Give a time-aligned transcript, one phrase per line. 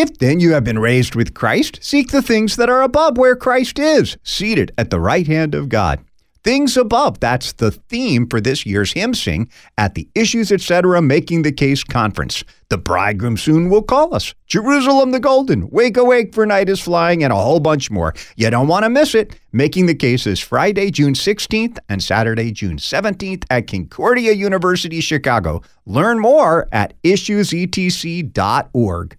[0.00, 3.34] If then you have been raised with Christ, seek the things that are above where
[3.34, 5.98] Christ is, seated at the right hand of God.
[6.44, 11.02] Things above, that's the theme for this year's hymn sing at the Issues Etc.
[11.02, 12.44] Making the Case Conference.
[12.68, 14.34] The bridegroom soon will call us.
[14.46, 18.14] Jerusalem the Golden, Wake Awake for Night is Flying, and a whole bunch more.
[18.36, 19.34] You don't want to miss it.
[19.50, 25.60] Making the Case is Friday, June 16th and Saturday, June 17th at Concordia University, Chicago.
[25.86, 29.16] Learn more at issuesetc.org.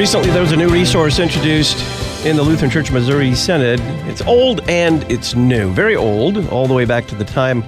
[0.00, 1.76] Recently, there was a new resource introduced
[2.24, 3.80] in the Lutheran Church Missouri Synod.
[4.08, 5.70] It's old and it's new.
[5.72, 7.62] Very old, all the way back to the time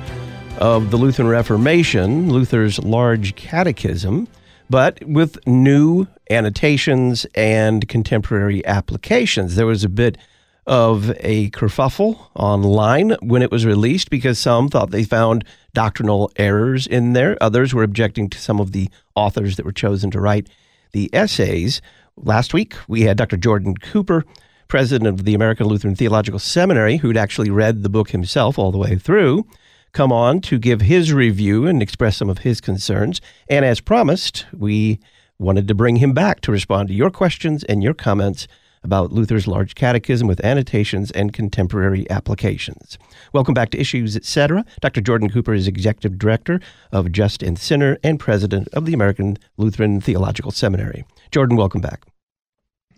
[0.58, 4.28] of the Lutheran Reformation, Luther's Large Catechism,
[4.72, 9.54] but with new annotations and contemporary applications.
[9.54, 10.16] There was a bit
[10.66, 16.86] of a kerfuffle online when it was released because some thought they found doctrinal errors
[16.86, 17.36] in there.
[17.42, 20.48] Others were objecting to some of the authors that were chosen to write
[20.92, 21.82] the essays.
[22.16, 23.36] Last week, we had Dr.
[23.36, 24.25] Jordan Cooper,
[24.69, 28.78] president of the American Lutheran Theological Seminary, who'd actually read the book himself all the
[28.78, 29.47] way through,
[29.92, 33.20] come on to give his review and express some of his concerns.
[33.48, 34.98] And as promised, we
[35.38, 38.48] wanted to bring him back to respond to your questions and your comments
[38.84, 42.98] about Luther's Large Catechism with annotations and contemporary applications.
[43.32, 44.64] Welcome back to Issues Etc.
[44.80, 45.00] Dr.
[45.00, 50.00] Jordan Cooper is Executive Director of Just and Sinner and President of the American Lutheran
[50.00, 51.04] Theological Seminary.
[51.30, 52.02] Jordan, welcome back.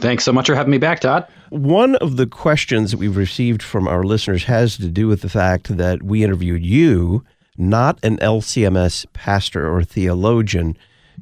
[0.01, 1.27] Thanks so much for having me back, Todd.
[1.51, 5.29] One of the questions that we've received from our listeners has to do with the
[5.29, 7.25] fact that we interviewed you,
[7.57, 10.77] not an LCMS pastor or theologian,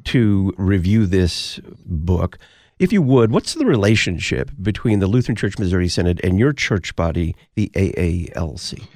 [0.05, 2.39] to review this book.
[2.79, 6.95] If you would, what's the relationship between the Lutheran Church Missouri Synod and your church
[6.95, 8.87] body, the AALC?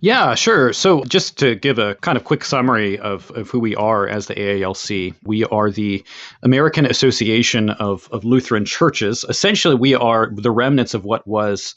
[0.00, 0.72] Yeah, sure.
[0.72, 4.26] So, just to give a kind of quick summary of, of who we are as
[4.26, 6.04] the AALC, we are the
[6.42, 9.24] American Association of, of Lutheran Churches.
[9.28, 11.74] Essentially, we are the remnants of what was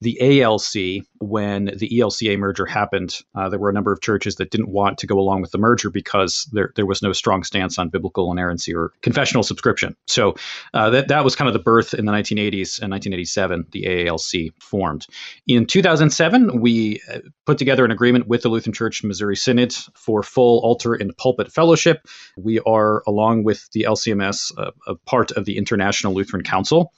[0.00, 4.50] the ALC, when the ELCA merger happened, uh, there were a number of churches that
[4.50, 7.78] didn't want to go along with the merger because there, there was no strong stance
[7.78, 9.96] on biblical inerrancy or confessional subscription.
[10.06, 10.36] So
[10.72, 14.52] uh, that, that was kind of the birth in the 1980s and 1987, the AALC
[14.60, 15.06] formed.
[15.48, 20.22] In 2007, we uh, put together an agreement with the Lutheran Church Missouri Synod for
[20.22, 22.06] full altar and pulpit fellowship.
[22.36, 24.52] We are, along with the LCMS,
[24.86, 26.92] a part of the International Lutheran Council.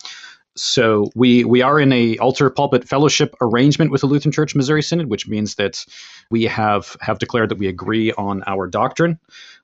[0.56, 4.82] So we we are in a altar pulpit fellowship arrangement with the Lutheran Church Missouri
[4.82, 5.84] Synod, which means that
[6.30, 9.18] we have have declared that we agree on our doctrine.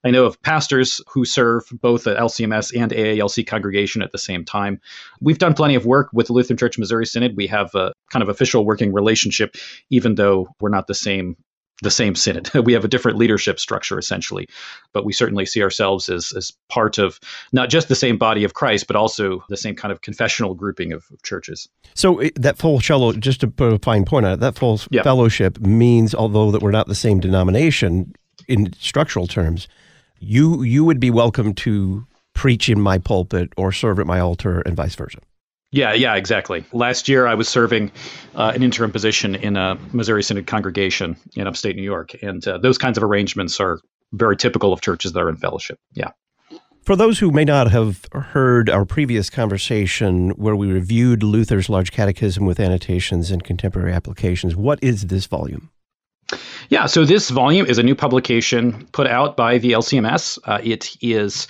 [0.05, 4.45] I know of pastors who serve both the LCMS and AALC congregation at the same
[4.45, 4.81] time.
[5.21, 7.37] We've done plenty of work with the Lutheran Church Missouri Synod.
[7.37, 9.57] We have a kind of official working relationship,
[9.91, 11.37] even though we're not the same
[11.83, 12.51] the same synod.
[12.65, 14.49] we have a different leadership structure essentially,
[14.93, 17.21] but we certainly see ourselves as as part of
[17.53, 20.93] not just the same body of Christ, but also the same kind of confessional grouping
[20.93, 21.69] of, of churches.
[21.95, 25.03] So that full fellow, just to put a fine point on it, that full yeah.
[25.03, 28.15] fellowship means, although that we're not the same denomination
[28.49, 29.69] in structural terms,
[30.19, 34.61] you you would be welcome to preach in my pulpit or serve at my altar
[34.61, 35.19] and vice versa.
[35.73, 36.65] Yeah, yeah, exactly.
[36.73, 37.91] Last year, I was serving
[38.35, 42.59] uh, an interim position in a Missouri Synod congregation in upstate New York, and uh,
[42.59, 43.81] those kinds of arrangements are
[44.13, 45.79] very typical of churches that are in fellowship.
[45.93, 46.11] Yeah.
[46.83, 51.91] For those who may not have heard our previous conversation where we reviewed Luther's Large
[51.91, 55.71] Catechism with annotations and contemporary applications, what is this volume?
[56.69, 60.39] Yeah, so this volume is a new publication put out by the LCMS.
[60.45, 61.49] Uh, it is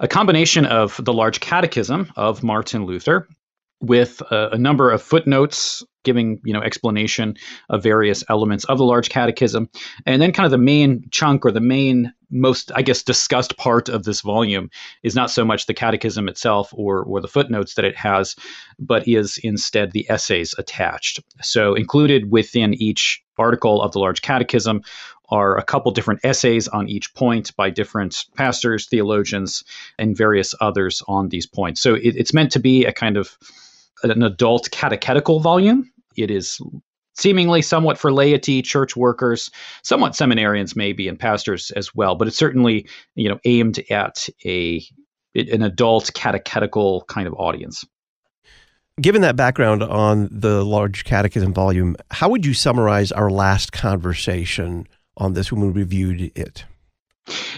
[0.00, 3.28] a combination of the Large Catechism of Martin Luther
[3.80, 7.36] with a, a, number of footnotes giving you know explanation
[7.68, 9.68] of various elements of the large catechism.
[10.06, 13.88] And then kind of the main chunk or the main most i guess discussed part
[13.88, 14.68] of this volume
[15.02, 18.36] is not so much the catechism itself or or the footnotes that it has
[18.78, 21.20] but is instead the essays attached.
[21.40, 24.82] So included within each article of the large catechism
[25.30, 29.62] are a couple different essays on each point by different pastors theologians
[29.98, 31.80] and various others on these points.
[31.80, 33.36] So it, it's meant to be a kind of
[34.02, 35.90] an adult catechetical volume.
[36.16, 36.60] It is
[37.14, 39.50] seemingly somewhat for laity, church workers,
[39.82, 42.14] somewhat seminarians maybe, and pastors as well.
[42.14, 44.82] But it's certainly you know aimed at a
[45.34, 47.84] an adult catechetical kind of audience.
[49.00, 54.88] Given that background on the large catechism volume, how would you summarize our last conversation
[55.16, 56.64] on this when we reviewed it?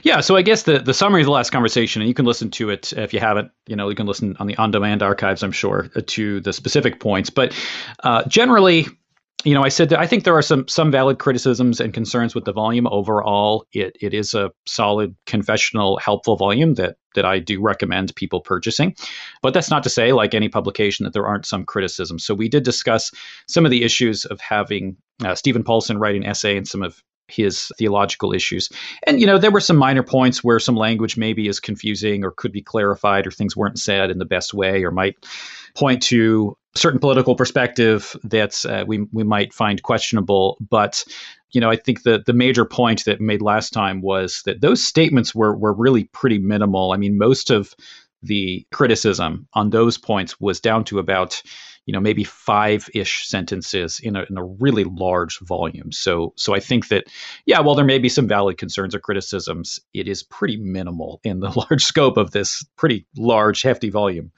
[0.03, 2.51] Yeah, so I guess the, the summary of the last conversation, and you can listen
[2.53, 5.43] to it if you haven't, you know, you can listen on the on demand archives,
[5.43, 7.31] I'm sure, uh, to the specific points.
[7.31, 7.55] But
[8.03, 8.87] uh, generally,
[9.45, 12.35] you know, I said that I think there are some some valid criticisms and concerns
[12.35, 12.87] with the volume.
[12.87, 18.41] Overall, it it is a solid confessional, helpful volume that that I do recommend people
[18.41, 18.95] purchasing.
[19.43, 22.25] But that's not to say, like any publication, that there aren't some criticisms.
[22.25, 23.11] So we did discuss
[23.49, 27.03] some of the issues of having uh, Steven Paulson write an essay and some of
[27.31, 28.69] his theological issues.
[29.07, 32.31] And, you know, there were some minor points where some language maybe is confusing or
[32.31, 35.17] could be clarified or things weren't said in the best way or might
[35.75, 40.57] point to certain political perspective that uh, we, we might find questionable.
[40.61, 41.05] But,
[41.51, 44.85] you know, I think the, the major point that made last time was that those
[44.85, 46.93] statements were, were really pretty minimal.
[46.93, 47.75] I mean, most of
[48.23, 51.43] the criticism on those points was down to about
[51.91, 55.91] you know maybe five-ish sentences in a, in a really large volume.
[55.91, 57.07] So so i think that
[57.47, 61.41] yeah while there may be some valid concerns or criticisms it is pretty minimal in
[61.41, 64.31] the large scope of this pretty large hefty volume.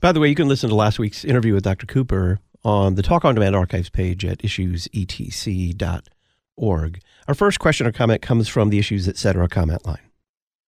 [0.00, 3.02] By the way you can listen to last week's interview with dr cooper on the
[3.02, 8.78] talk on demand archives page at issuesetc.org our first question or comment comes from the
[8.78, 10.10] issues etc comment line.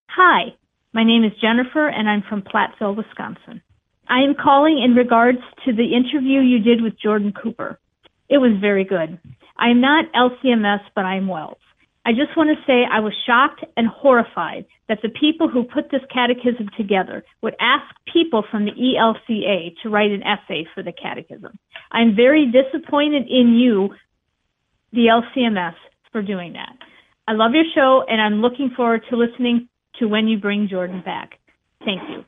[0.08, 0.54] Hi
[0.94, 3.62] my name is Jennifer, and I'm from Platteville, Wisconsin.
[4.08, 7.78] I am calling in regards to the interview you did with Jordan Cooper.
[8.28, 9.18] It was very good.
[9.56, 11.58] I am not LCMS, but I am WELS.
[12.04, 15.90] I just want to say I was shocked and horrified that the people who put
[15.90, 20.92] this catechism together would ask people from the ELCA to write an essay for the
[20.92, 21.56] catechism.
[21.92, 23.90] I'm very disappointed in you,
[24.92, 25.74] the LCMS,
[26.10, 26.76] for doing that.
[27.28, 29.68] I love your show, and I'm looking forward to listening
[30.00, 31.38] to when you bring Jordan back.
[31.84, 32.24] Thank you.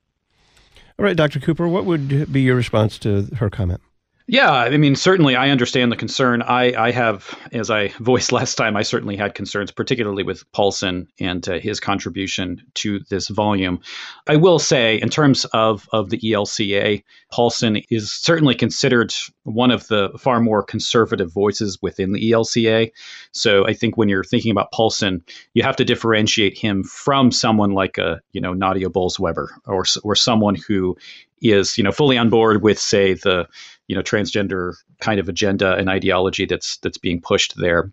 [0.99, 1.41] All right, Dr.
[1.41, 3.81] Cooper, what would be your response to her comment?
[4.27, 6.41] Yeah, I mean, certainly I understand the concern.
[6.41, 11.09] I, I have, as I voiced last time, I certainly had concerns, particularly with Paulson
[11.21, 13.81] and uh, his contribution to this volume.
[14.27, 19.13] I will say, in terms of, of the ELCA, Paulson is certainly considered
[19.43, 22.91] one of the far more conservative voices within the ELCA.
[23.33, 25.23] So I think when you're thinking about Paulson,
[25.53, 30.17] you have to differentiate him from someone like a, you know, Nadia Bolz-Weber or, or
[30.17, 30.97] someone who
[31.43, 33.47] is, you know, fully on board with, say, the
[33.89, 37.91] you know transgender kind of agenda and ideology that's that's being pushed there.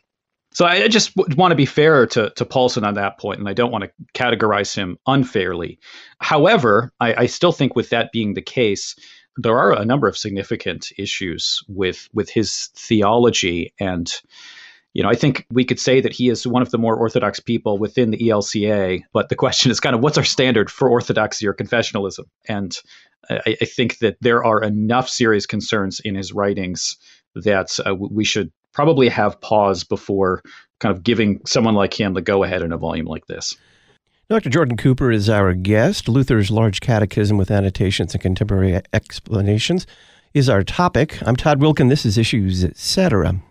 [0.53, 3.53] So I just want to be fair to, to Paulson on that point, and I
[3.53, 5.79] don't want to categorize him unfairly.
[6.19, 8.97] However, I, I still think with that being the case,
[9.37, 14.11] there are a number of significant issues with with his theology and
[14.93, 17.39] you know, I think we could say that he is one of the more orthodox
[17.39, 21.47] people within the ELCA, but the question is kind of what's our standard for orthodoxy
[21.47, 22.25] or confessionalism?
[22.47, 22.77] And
[23.29, 26.97] I, I think that there are enough serious concerns in his writings
[27.35, 30.41] that uh, we should probably have pause before
[30.79, 33.55] kind of giving someone like him the go ahead in a volume like this.
[34.29, 34.49] Dr.
[34.49, 36.07] Jordan Cooper is our guest.
[36.07, 39.85] Luther's Large Catechism with Annotations and Contemporary Explanations
[40.33, 41.21] is our topic.
[41.27, 41.89] I'm Todd Wilken.
[41.89, 43.41] This is Issues, etc.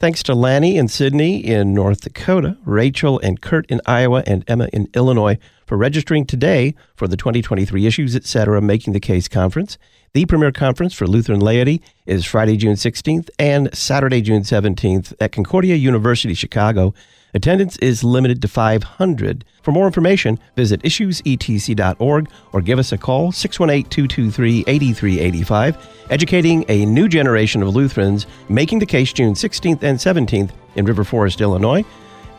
[0.00, 4.68] Thanks to Lanny and Sydney in North Dakota, Rachel and Kurt in Iowa, and Emma
[4.72, 8.60] in Illinois for registering today for the 2023 Issues Etc.
[8.62, 9.76] Making the Case Conference.
[10.12, 15.32] The premier conference for Lutheran laity is Friday, June 16th and Saturday, June 17th at
[15.32, 16.94] Concordia University, Chicago.
[17.34, 19.44] Attendance is limited to 500.
[19.62, 26.06] For more information, visit issuesetc.org or give us a call 618 223 8385.
[26.10, 31.04] Educating a new generation of Lutherans, making the case June 16th and 17th in River
[31.04, 31.84] Forest, Illinois.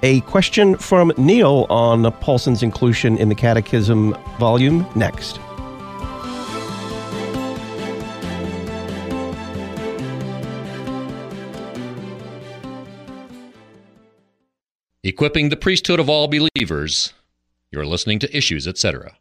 [0.01, 5.39] A question from Neil on Paulson's inclusion in the Catechism volume next.
[15.19, 17.11] Equipping the priesthood of all believers.
[17.71, 19.17] You're listening to Issues, etc.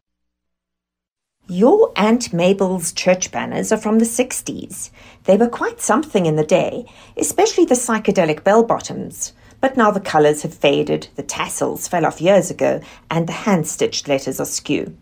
[1.49, 4.90] Your Aunt Mabel's church banners are from the 60s.
[5.25, 6.87] They were quite something in the day,
[7.17, 9.33] especially the psychedelic bell bottoms.
[9.61, 13.67] But now the colours have faded, the tassels fell off years ago, and the hand
[13.67, 14.97] stitched letters are skew.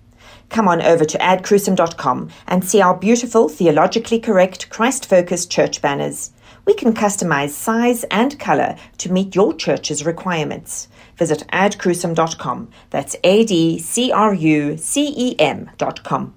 [0.48, 6.30] Come on over to adcrucem.com and see our beautiful, theologically correct, Christ focused church banners
[6.66, 10.88] we can customize size and color to meet your church's requirements.
[11.16, 12.68] Visit adcrucem.com.
[12.90, 16.34] That's A D C R U C E M.com.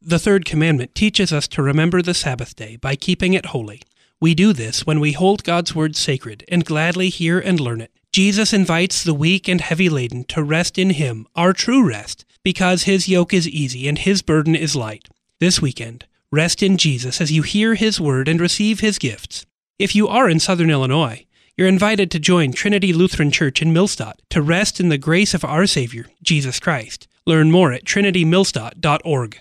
[0.00, 3.82] The third commandment teaches us to remember the Sabbath day by keeping it holy.
[4.20, 7.92] We do this when we hold God's word sacred and gladly hear and learn it.
[8.12, 12.84] Jesus invites the weak and heavy laden to rest in Him, our true rest, because
[12.84, 15.08] His yoke is easy and His burden is light.
[15.40, 19.46] This weekend, Rest in Jesus as you hear His word and receive His gifts.
[19.78, 21.26] If you are in Southern Illinois,
[21.58, 25.44] You're invited to join Trinity Lutheran Church in Millstadt to rest in the grace of
[25.44, 27.08] our Savior, Jesus Christ.
[27.26, 29.40] Learn more at trinitymillstadt.org.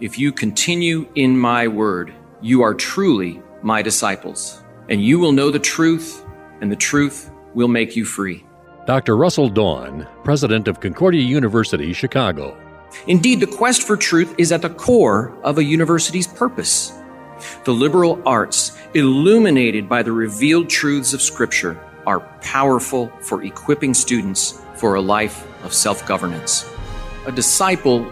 [0.00, 2.12] If you continue in my word,
[2.42, 6.22] you are truly my disciples, and you will know the truth,
[6.60, 8.44] and the truth will make you free.
[8.86, 9.16] Dr.
[9.16, 12.54] Russell Dawn, president of Concordia University, Chicago.
[13.06, 16.92] Indeed, the quest for truth is at the core of a university's purpose.
[17.64, 24.60] The liberal arts, illuminated by the revealed truths of Scripture, are powerful for equipping students
[24.76, 26.68] for a life of self governance.
[27.26, 28.10] A disciple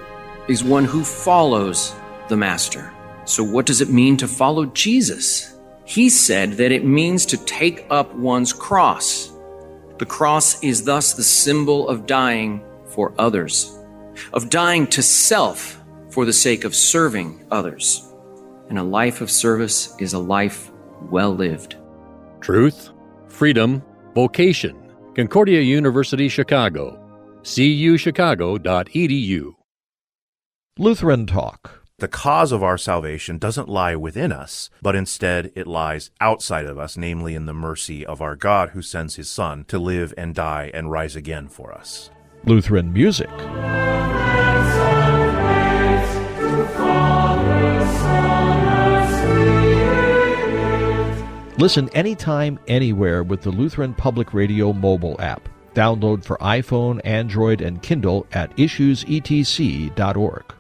[0.49, 1.95] is one who follows
[2.29, 2.93] the Master.
[3.25, 5.57] So, what does it mean to follow Jesus?
[5.85, 9.33] He said that it means to take up one's cross.
[9.99, 13.76] The cross is thus the symbol of dying for others,
[14.33, 18.13] of dying to self for the sake of serving others.
[18.69, 20.71] And a life of service is a life
[21.11, 21.77] well lived.
[22.41, 22.91] Truth,
[23.29, 23.83] freedom,
[24.15, 24.77] vocation.
[25.15, 27.01] Concordia University, Chicago.
[27.43, 29.53] cuchicago.edu.
[30.79, 31.83] Lutheran Talk.
[31.99, 36.79] The cause of our salvation doesn't lie within us, but instead it lies outside of
[36.79, 40.35] us, namely in the mercy of our God who sends his Son to live and
[40.35, 42.11] die and rise again for us.
[42.45, 43.31] Lutheran Music.
[51.59, 55.49] Listen anytime, anywhere with the Lutheran Public Radio mobile app.
[55.75, 60.55] Download for iPhone, Android, and Kindle at issuesetc.org.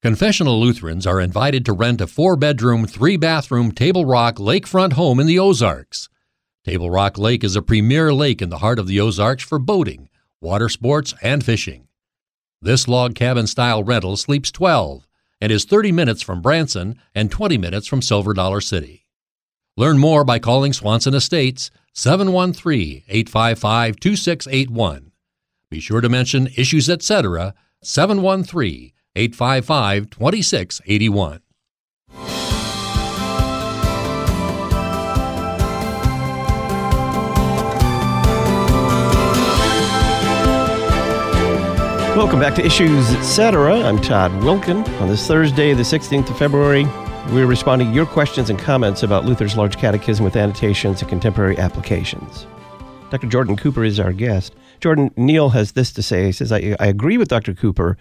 [0.00, 5.18] Confessional Lutherans are invited to rent a four bedroom, three bathroom Table Rock lakefront home
[5.18, 6.08] in the Ozarks.
[6.64, 10.08] Table Rock Lake is a premier lake in the heart of the Ozarks for boating,
[10.40, 11.88] water sports, and fishing.
[12.62, 15.08] This log cabin style rental sleeps 12
[15.40, 19.07] and is 30 minutes from Branson and 20 minutes from Silver Dollar City.
[19.78, 25.12] Learn more by calling Swanson Estates 713 855 2681.
[25.70, 27.54] Be sure to mention Issues Etc.
[27.84, 31.42] 713 855 2681.
[42.16, 43.80] Welcome back to Issues Etc.
[43.84, 46.88] I'm Todd Wilken On this Thursday, the 16th of February,
[47.30, 51.58] we're responding to your questions and comments about Luther's Large Catechism with annotations and contemporary
[51.58, 52.46] applications.
[53.10, 53.26] Dr.
[53.26, 54.54] Jordan Cooper is our guest.
[54.80, 56.26] Jordan, Neal has this to say.
[56.26, 57.52] He says, I, I agree with Dr.
[57.52, 57.98] Cooper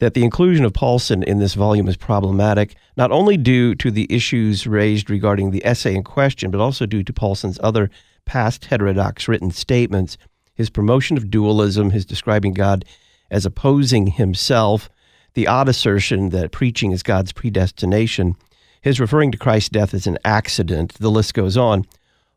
[0.00, 4.06] that the inclusion of Paulson in this volume is problematic, not only due to the
[4.10, 7.90] issues raised regarding the essay in question, but also due to Paulson's other
[8.26, 10.18] past heterodox written statements,
[10.54, 12.84] his promotion of dualism, his describing God
[13.30, 14.90] as opposing himself,
[15.32, 18.36] the odd assertion that preaching is God's predestination,
[18.80, 21.84] his referring to Christ's death as an accident, the list goes on.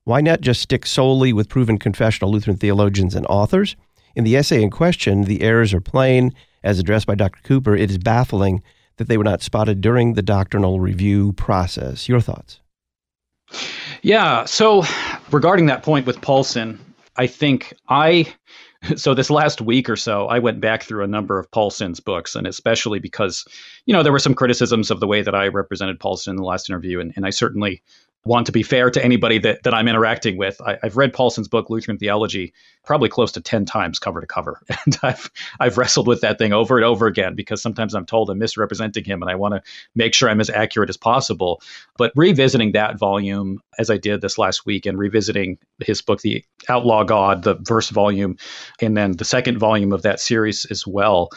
[0.03, 3.75] Why not just stick solely with proven confessional Lutheran theologians and authors?
[4.15, 6.33] In the essay in question, the errors are plain.
[6.63, 7.41] As addressed by Dr.
[7.43, 8.61] Cooper, it is baffling
[8.97, 12.09] that they were not spotted during the doctrinal review process.
[12.09, 12.59] Your thoughts?
[14.01, 14.45] Yeah.
[14.45, 14.83] So,
[15.31, 16.79] regarding that point with Paulson,
[17.17, 18.33] I think I
[18.95, 22.35] so this last week or so, I went back through a number of Paulson's books,
[22.35, 23.45] and especially because,
[23.85, 26.43] you know, there were some criticisms of the way that I represented Paulson in the
[26.43, 27.81] last interview, and, and I certainly
[28.23, 30.61] want to be fair to anybody that, that I'm interacting with.
[30.61, 32.53] I, have read Paulson's book, Lutheran Theology,
[32.85, 34.61] probably close to 10 times cover to cover.
[34.85, 38.29] And I've, I've wrestled with that thing over and over again because sometimes I'm told
[38.29, 39.61] I'm misrepresenting him and I want to
[39.95, 41.61] make sure I'm as accurate as possible.
[41.97, 46.43] But revisiting that volume, as I did this last week, and revisiting his book, The
[46.67, 48.37] Outlaw God, the verse volume,
[48.81, 51.29] and then the second volume of that series as well,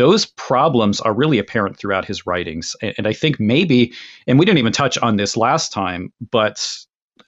[0.00, 2.74] those problems are really apparent throughout his writings.
[2.80, 3.92] And, I think maybe,
[4.26, 6.66] and we didn't even touch on this last time, but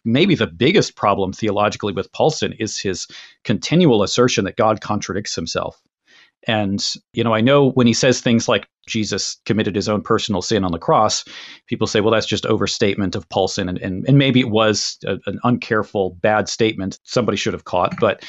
[0.06, 3.06] maybe the biggest problem theologically with Paulson is his
[3.44, 5.82] continual assertion that God contradicts himself.
[6.48, 10.40] And, you know, I know when he says things like Jesus committed his own personal
[10.40, 11.26] sin on the cross,
[11.66, 13.68] people say, well, that's just overstatement of Paulson.
[13.68, 18.00] And, and, and maybe it was a, an uncareful, bad statement somebody should have caught.
[18.00, 18.24] But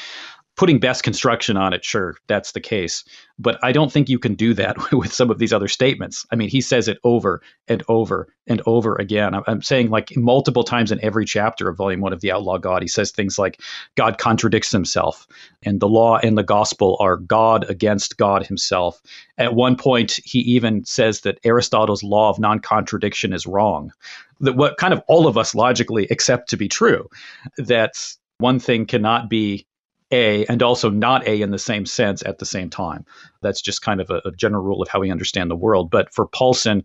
[0.56, 3.04] putting best construction on it, sure, that's the case.
[3.38, 6.24] But I don't think you can do that with some of these other statements.
[6.30, 9.34] I mean, he says it over and over and over again.
[9.46, 12.82] I'm saying like multiple times in every chapter of volume one of The Outlaw God,
[12.82, 13.60] he says things like
[13.96, 15.26] God contradicts himself,
[15.62, 19.02] and the law and the gospel are God against God himself.
[19.38, 23.92] At one point, he even says that Aristotle's law of non contradiction is wrong.
[24.40, 27.08] That what kind of all of us logically accept to be true,
[27.56, 27.94] that
[28.38, 29.66] one thing cannot be
[30.14, 33.04] a and also not A in the same sense at the same time.
[33.42, 35.90] That's just kind of a, a general rule of how we understand the world.
[35.90, 36.84] But for Paulson,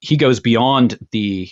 [0.00, 1.48] he goes beyond the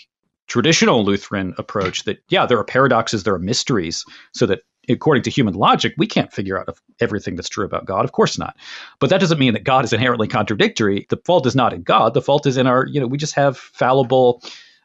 [0.49, 5.31] traditional Lutheran approach that, yeah, there are paradoxes, there are mysteries, so that according to
[5.31, 8.05] human logic, we can't figure out everything that's true about God.
[8.05, 8.57] Of course not.
[8.99, 11.07] But that doesn't mean that God is inherently contradictory.
[11.09, 12.15] The fault is not in God.
[12.15, 14.43] The fault is in our, you know, we just have fallible,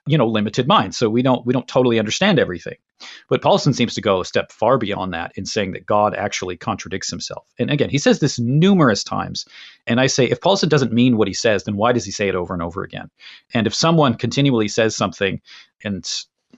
[0.08, 0.98] you know, limited minds.
[0.98, 2.76] So we don't we don't totally understand everything.
[3.28, 6.58] But Paulson seems to go a step far beyond that in saying that God actually
[6.58, 7.46] contradicts himself.
[7.60, 9.46] And again, he says this numerous times.
[9.88, 12.30] And I say, if Paulson doesn't mean what he says, then why does he say
[12.30, 13.10] it over and over again?
[13.54, 15.42] And if someone continually says something
[15.84, 16.10] and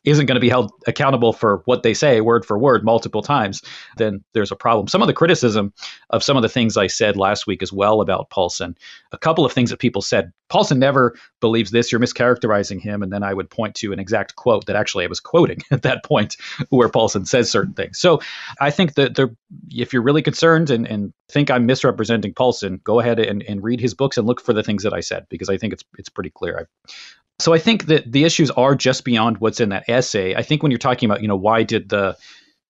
[0.04, 3.62] isn't going to be held accountable for what they say word for word multiple times,
[3.98, 4.88] then there's a problem.
[4.88, 5.74] Some of the criticism
[6.10, 8.76] of some of the things I said last week as well about Paulson,
[9.12, 13.04] a couple of things that people said, Paulson never believes this, you're mischaracterizing him.
[13.04, 15.82] And then I would point to an exact quote that actually I was quoting at
[15.82, 16.38] that point
[16.70, 18.00] where Paulson says certain things.
[18.00, 18.22] So
[18.62, 19.30] I think that there,
[19.70, 23.80] if you're really concerned and, and think I'm misrepresenting Paulson, go ahead and, and read
[23.80, 26.10] his books and look for the things that I said because I think it's it's
[26.10, 26.60] pretty clear.
[26.60, 26.94] I've,
[27.40, 30.34] so I think that the issues are just beyond what's in that essay.
[30.36, 32.18] I think when you're talking about, you know, why did the,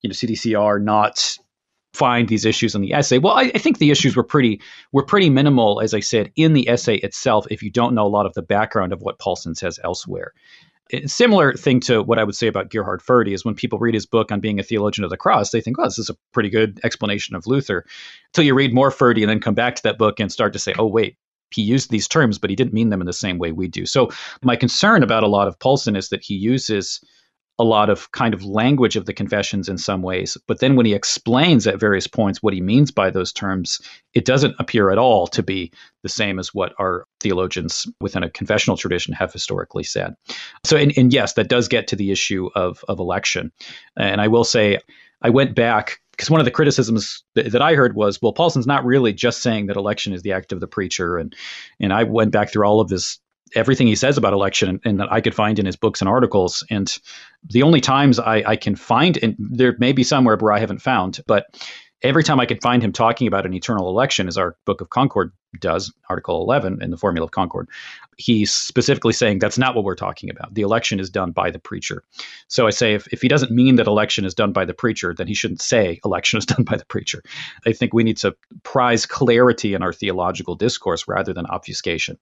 [0.01, 1.37] you know, CTCR not
[1.93, 3.17] find these issues in the essay?
[3.17, 6.51] Well, I, I, think the issues were pretty were pretty minimal, as I said, in
[6.51, 7.47] the essay itself.
[7.49, 10.33] If you don't know a lot of the background of what Paulson says elsewhere.
[10.91, 13.93] A similar thing to what I would say about Gerhard Forde is when people read
[13.93, 16.15] his book on being a theologian of the cross, they think, "Oh, this is a
[16.33, 17.85] pretty good explanation of Luther."
[18.29, 20.59] Until you read more Forde and then come back to that book and start to
[20.59, 21.17] say, "Oh, wait,
[21.51, 23.85] he used these terms, but he didn't mean them in the same way we do.
[23.85, 24.09] So
[24.43, 27.01] my concern about a lot of Paulson is that he uses
[27.59, 30.85] a lot of kind of language of the confessions in some ways, but then when
[30.85, 33.81] he explains at various points what he means by those terms,
[34.13, 35.71] it doesn't appear at all to be
[36.03, 40.13] the same as what our theologians within a confessional tradition have historically said.
[40.63, 43.51] So, and, and yes, that does get to the issue of of election,
[43.97, 44.77] and I will say
[45.23, 48.65] I went back because one of the criticisms that, that, I heard was, well, Paulson's
[48.65, 51.35] not really just saying that election is the act of the preacher, and
[51.79, 53.19] and I went back through all of his
[53.55, 56.09] everything he says about election and, and, that I could find in his books and
[56.09, 56.97] articles, and
[57.49, 60.81] the only times I, I can find, and there may be somewhere where I haven't
[60.81, 61.45] found, but
[62.01, 64.89] every time I can find him talking about an eternal election, as our Book of
[64.89, 67.69] Concord does, Article 11 in the Formula of Concord,
[68.17, 70.53] he's specifically saying that's not what we're talking about.
[70.53, 72.03] The election is done by the preacher.
[72.47, 75.13] So I say if, if he doesn't mean that election is done by the preacher,
[75.13, 77.23] then he shouldn't say election is done by the preacher.
[77.65, 82.17] I think we need to prize clarity in our theological discourse rather than obfuscation.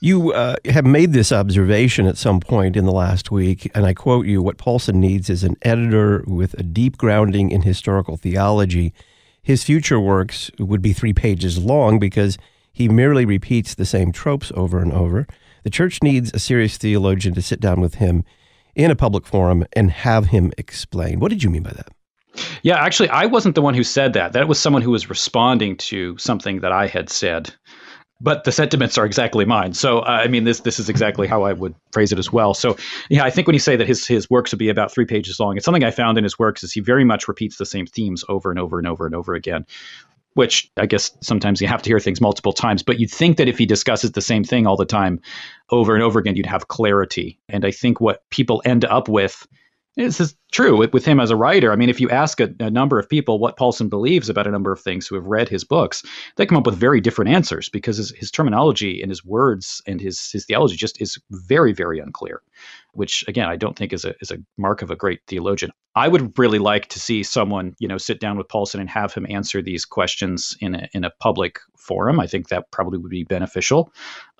[0.00, 3.94] You uh, have made this observation at some point in the last week, and I
[3.94, 8.94] quote you What Paulson needs is an editor with a deep grounding in historical theology
[9.42, 12.38] his future works would be three pages long because
[12.72, 15.26] he merely repeats the same tropes over and over.
[15.62, 18.24] The church needs a serious theologian to sit down with him
[18.74, 21.20] in a public forum and have him explain.
[21.20, 21.88] What did you mean by that?
[22.62, 24.32] Yeah, actually, I wasn't the one who said that.
[24.32, 27.52] That was someone who was responding to something that I had said
[28.22, 29.74] but the sentiments are exactly mine.
[29.74, 32.54] So uh, I mean, this this is exactly how I would phrase it as well.
[32.54, 32.76] So
[33.10, 35.40] yeah, I think when you say that his his works would be about three pages
[35.40, 37.86] long, it's something I found in his works is he very much repeats the same
[37.86, 39.66] themes over and over and over and over again.
[40.34, 43.48] Which I guess sometimes you have to hear things multiple times, but you'd think that
[43.48, 45.20] if he discusses the same thing all the time,
[45.70, 47.38] over and over again, you'd have clarity.
[47.48, 49.46] And I think what people end up with
[49.96, 51.70] this is true with, with him as a writer.
[51.70, 54.50] I mean, if you ask a, a, number of people what Paulson believes about a
[54.50, 56.02] number of things who have read his books,
[56.36, 60.00] they come up with very different answers because his, his terminology and his words and
[60.00, 62.42] his his theology just is very, very unclear.
[62.94, 65.72] Which again, I don't think is a is a mark of a great theologian.
[65.94, 69.12] I would really like to see someone, you know, sit down with Paulson and have
[69.12, 72.20] him answer these questions in a in a public forum.
[72.20, 73.92] I think that probably would be beneficial.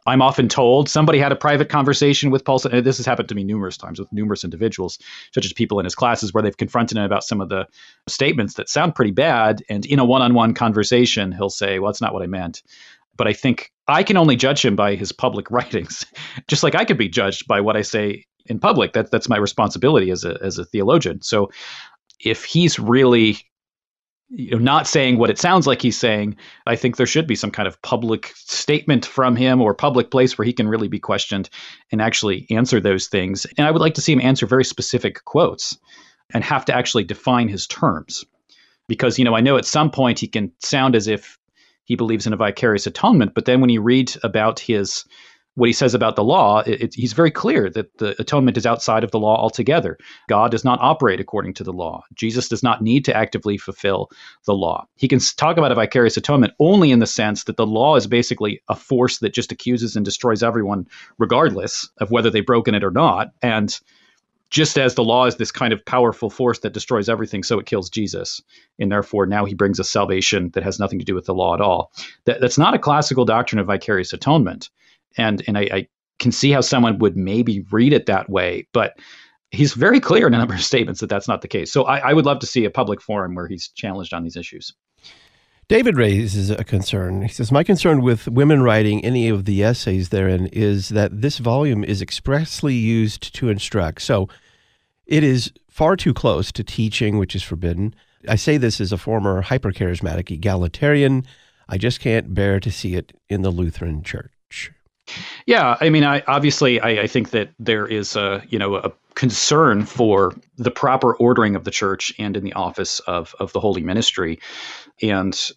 [0.07, 2.83] I'm often told somebody had a private conversation with Paulson.
[2.83, 4.99] This has happened to me numerous times with numerous individuals,
[5.33, 7.67] such as people in his classes, where they've confronted him about some of the
[8.09, 9.63] statements that sound pretty bad.
[9.69, 12.63] And in a one on one conversation, he'll say, Well, that's not what I meant.
[13.17, 16.05] But I think I can only judge him by his public writings,
[16.49, 18.95] just like I could be judged by what I say in public.
[18.95, 21.23] That, that's my responsibility as a, as a theologian.
[21.23, 21.51] So
[22.19, 23.39] if he's really
[24.35, 27.35] you know, not saying what it sounds like he's saying, I think there should be
[27.35, 30.99] some kind of public statement from him or public place where he can really be
[30.99, 31.51] questioned
[31.91, 33.47] and actually answer those things.
[33.59, 35.77] And I would like to see him answer very specific quotes
[36.33, 38.25] and have to actually define his terms.
[38.89, 41.39] Because, you know, I know at some point he can sound as if
[41.85, 45.05] he believes in a vicarious atonement, but then when you read about his
[45.55, 48.65] what he says about the law, it, it, he's very clear that the atonement is
[48.65, 49.99] outside of the law altogether.
[50.29, 52.05] God does not operate according to the law.
[52.15, 54.11] Jesus does not need to actively fulfill
[54.47, 54.87] the law.
[54.97, 58.07] He can talk about a vicarious atonement only in the sense that the law is
[58.07, 60.87] basically a force that just accuses and destroys everyone,
[61.19, 63.29] regardless of whether they've broken it or not.
[63.43, 63.79] And
[64.49, 67.67] just as the law is this kind of powerful force that destroys everything, so it
[67.67, 68.43] kills Jesus.
[68.79, 71.55] And therefore, now he brings us salvation that has nothing to do with the law
[71.55, 71.91] at all.
[72.27, 74.69] That, that's not a classical doctrine of vicarious atonement
[75.17, 78.99] and and I, I can see how someone would maybe read it that way, but
[79.51, 81.73] he's very clear in a number of statements that that's not the case.
[81.73, 84.37] So I, I would love to see a public forum where he's challenged on these
[84.37, 84.73] issues.
[85.69, 87.23] David raises a concern.
[87.23, 91.39] He says, My concern with women writing any of the essays therein is that this
[91.39, 94.03] volume is expressly used to instruct.
[94.03, 94.29] So
[95.07, 97.95] it is far too close to teaching, which is forbidden.
[98.29, 101.25] I say this as a former hypercharismatic egalitarian.
[101.69, 104.31] I just can't bear to see it in the Lutheran Church.
[105.47, 108.93] Yeah, I mean, I obviously I, I think that there is a you know a
[109.15, 113.61] concern for the proper ordering of the church and in the office of of the
[113.61, 114.39] holy ministry,
[115.03, 115.51] and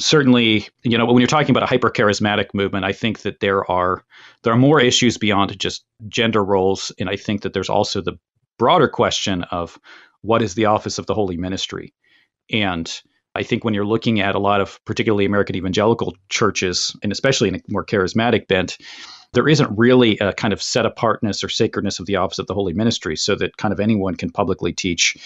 [0.00, 3.70] certainly, you know, when you're talking about a hyper charismatic movement, I think that there
[3.70, 4.02] are
[4.42, 8.18] there are more issues beyond just gender roles, and I think that there's also the
[8.58, 9.78] broader question of
[10.22, 11.94] what is the office of the holy ministry,
[12.50, 13.00] and
[13.40, 17.48] I think when you're looking at a lot of particularly American evangelical churches, and especially
[17.48, 18.76] in a more charismatic bent,
[19.32, 22.54] there isn't really a kind of set apartness or sacredness of the office of the
[22.54, 25.16] holy ministry so that kind of anyone can publicly teach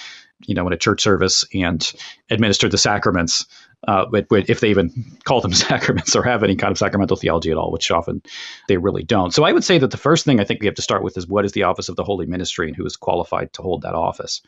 [0.47, 1.93] you know in a church service and
[2.31, 3.47] administer the sacraments
[3.89, 4.91] uh, if they even
[5.25, 8.23] call them sacraments or have any kind of sacramental theology at all, which often
[8.69, 9.35] they really don't.
[9.35, 11.19] So I would say that the first thing I think we have to start with
[11.19, 13.83] is what is the office of the holy ministry and who is qualified to hold
[13.83, 14.41] that office?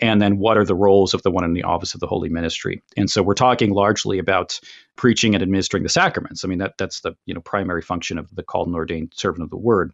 [0.00, 2.28] And then what are the roles of the one in the office of the holy
[2.28, 2.82] ministry?
[2.96, 4.60] And so we're talking largely about
[4.96, 6.44] preaching and administering the sacraments.
[6.44, 9.44] I mean, that that's the you know primary function of the called and ordained servant
[9.44, 9.92] of the word.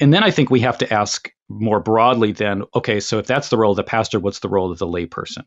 [0.00, 3.50] And then I think we have to ask more broadly then, okay, so if that's
[3.50, 5.44] the role of the pastor, what's the role of the layperson?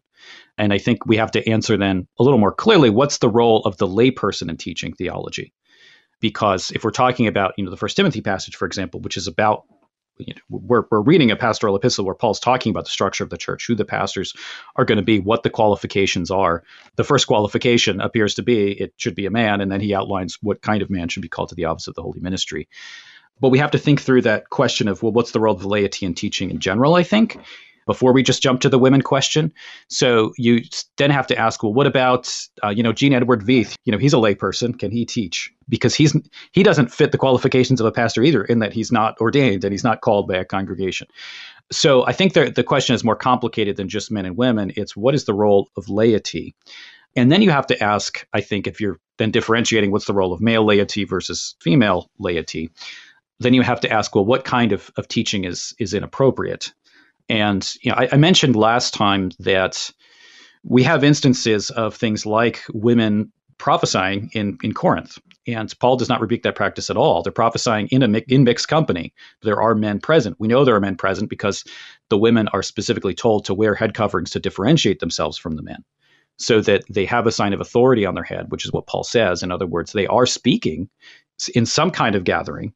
[0.58, 3.62] And I think we have to answer then a little more clearly what's the role
[3.62, 5.54] of the layperson in teaching theology?
[6.20, 9.28] Because if we're talking about, you know, the first Timothy passage, for example, which is
[9.28, 9.64] about
[10.20, 13.30] you know, we're, we're reading a pastoral epistle where Paul's talking about the structure of
[13.30, 14.34] the church, who the pastors
[14.76, 16.64] are going to be, what the qualifications are.
[16.96, 20.38] The first qualification appears to be it should be a man, and then he outlines
[20.42, 22.68] what kind of man should be called to the office of the holy ministry.
[23.40, 25.68] But we have to think through that question of, well, what's the role of the
[25.68, 27.38] laity in teaching in general, I think,
[27.88, 29.52] before we just jump to the women question.
[29.90, 30.62] So you
[30.98, 32.32] then have to ask, well, what about,
[32.64, 33.74] uh, you know, Gene Edward Veith?
[33.86, 34.78] You know, he's a layperson.
[34.78, 35.52] Can he teach?
[35.68, 36.16] Because he's
[36.52, 39.74] he doesn't fit the qualifications of a pastor either, in that he's not ordained and
[39.74, 41.08] he's not called by a congregation.
[41.72, 44.72] So I think the, the question is more complicated than just men and women.
[44.76, 46.54] It's what is the role of laity?
[47.16, 50.32] And then you have to ask, I think, if you're then differentiating what's the role
[50.32, 52.70] of male laity versus female laity,
[53.40, 56.74] then you have to ask, well, what kind of, of teaching is is inappropriate?
[57.30, 59.92] And you know, I, I mentioned last time that
[60.64, 65.18] we have instances of things like women prophesying in, in Corinth.
[65.48, 67.24] And Paul does not rebuke that practice at all.
[67.24, 69.14] They're prophesying in a in mixed company.
[69.42, 70.36] There are men present.
[70.40, 71.64] We know there are men present because
[72.10, 75.84] the women are specifically told to wear head coverings to differentiate themselves from the men,
[76.38, 79.04] so that they have a sign of authority on their head, which is what Paul
[79.04, 79.42] says.
[79.42, 80.90] In other words, they are speaking
[81.56, 82.74] in some kind of gathering,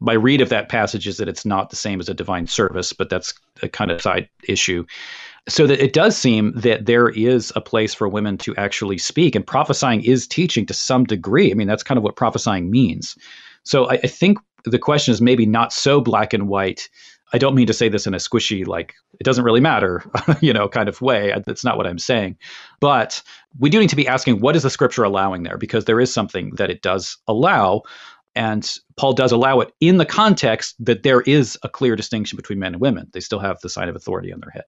[0.00, 2.92] my read of that passage is that it's not the same as a divine service,
[2.92, 4.84] but that's a kind of side issue.
[5.48, 9.34] So that it does seem that there is a place for women to actually speak,
[9.34, 11.50] and prophesying is teaching to some degree.
[11.50, 13.16] I mean, that's kind of what prophesying means.
[13.62, 16.88] So I, I think the question is maybe not so black and white.
[17.32, 20.04] I don't mean to say this in a squishy, like it doesn't really matter,
[20.40, 21.32] you know, kind of way.
[21.46, 22.36] That's not what I'm saying.
[22.80, 23.22] But
[23.58, 25.58] we do need to be asking what is the scripture allowing there?
[25.58, 27.82] Because there is something that it does allow.
[28.36, 32.58] And Paul does allow it in the context that there is a clear distinction between
[32.58, 33.08] men and women.
[33.12, 34.64] They still have the sign of authority on their head.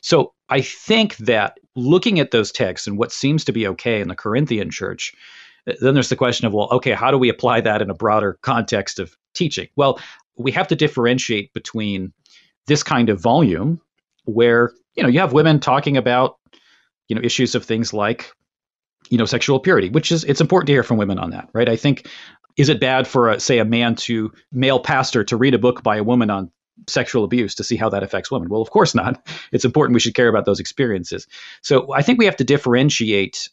[0.00, 4.08] So I think that looking at those texts and what seems to be okay in
[4.08, 5.12] the Corinthian church,
[5.80, 8.38] then there's the question of, well, okay, how do we apply that in a broader
[8.40, 9.68] context of teaching?
[9.76, 10.00] Well,
[10.38, 12.14] we have to differentiate between
[12.66, 13.78] this kind of volume
[14.24, 16.38] where, you know, you have women talking about,
[17.08, 18.32] you know, issues of things like
[19.10, 21.68] you know sexual purity which is it's important to hear from women on that right
[21.68, 22.08] i think
[22.56, 25.82] is it bad for, a, say, a man to male pastor to read a book
[25.82, 26.50] by a woman on
[26.88, 28.48] sexual abuse to see how that affects women?
[28.48, 29.26] Well, of course not.
[29.52, 31.26] It's important we should care about those experiences.
[31.62, 33.48] So I think we have to differentiate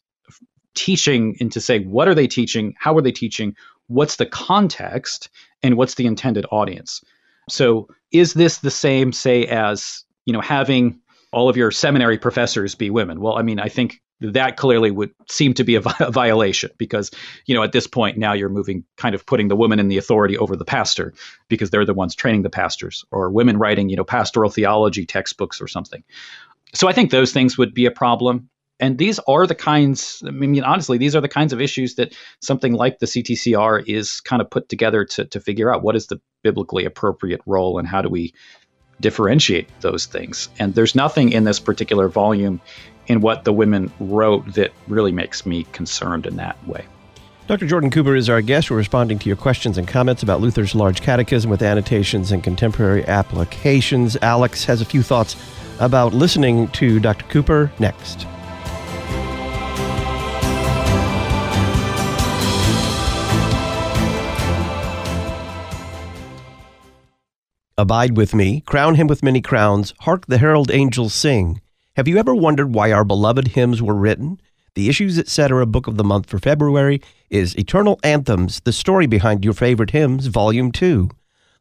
[0.75, 3.55] teaching into say what are they teaching, how are they teaching,
[3.87, 5.29] what's the context,
[5.63, 7.03] and what's the intended audience.
[7.49, 10.99] So is this the same, say, as you know having
[11.31, 13.19] all of your seminary professors be women?
[13.19, 17.11] Well, I mean, I think that clearly would seem to be a, a, violation because
[17.45, 19.97] you know at this point now you're moving kind of putting the woman in the
[19.97, 21.13] authority over the pastor
[21.47, 25.61] because they're the ones training the pastors or women writing you know pastoral theology textbooks
[25.61, 26.03] or something.
[26.73, 28.49] So i think those things would be a problem.
[28.81, 32.15] And these are the kinds i mean honestly these are the kinds of issues that
[32.41, 36.07] something like the ctcr is kind of put together to, to figure out what is
[36.07, 38.33] the biblically appropriate role and how do we
[39.01, 40.49] differentiate those things.
[40.59, 42.61] And there's nothing in this particular volume
[43.09, 46.85] in what the women wrote that really makes me concerned in that way.
[47.47, 47.65] Dr.
[47.65, 48.69] Jordan Cooper is our guest.
[48.69, 53.03] We're responding to your questions and comments about Luther's Large Catechism with annotations and contemporary
[53.07, 54.15] applications.
[54.21, 55.35] Alex has a few thoughts
[55.79, 57.25] about listening to Dr.
[57.25, 58.27] Cooper next.
[67.79, 71.61] Abide with me, crown him with many crowns, hark the herald angels sing.
[71.99, 74.39] Have you ever wondered why our beloved hymns were written?
[74.73, 75.65] The Issues Etc.
[75.65, 80.27] book of the month for February is Eternal Anthems, the story behind your favorite hymns,
[80.27, 81.09] Volume 2.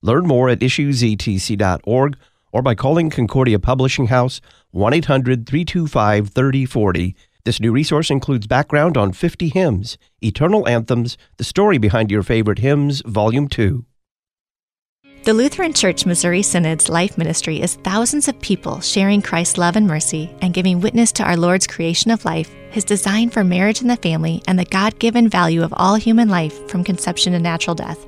[0.01, 2.17] Learn more at issuesetc.org
[2.53, 7.17] or by calling Concordia Publishing House 1 800 325 3040.
[7.45, 12.61] This new resource includes background on 50 hymns, Eternal Anthems, the story behind your favorite
[12.61, 13.85] hymns, Volume 2.
[15.25, 19.87] The Lutheran Church Missouri Synod's life ministry is thousands of people sharing Christ's love and
[19.87, 23.91] mercy and giving witness to our Lord's creation of life, his design for marriage and
[23.91, 27.75] the family, and the God given value of all human life from conception to natural
[27.75, 28.07] death.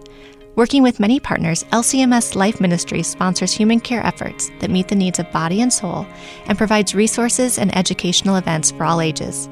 [0.57, 5.18] Working with many partners, LCMS Life Ministry sponsors human care efforts that meet the needs
[5.18, 6.07] of body and soul
[6.46, 9.46] and provides resources and educational events for all ages.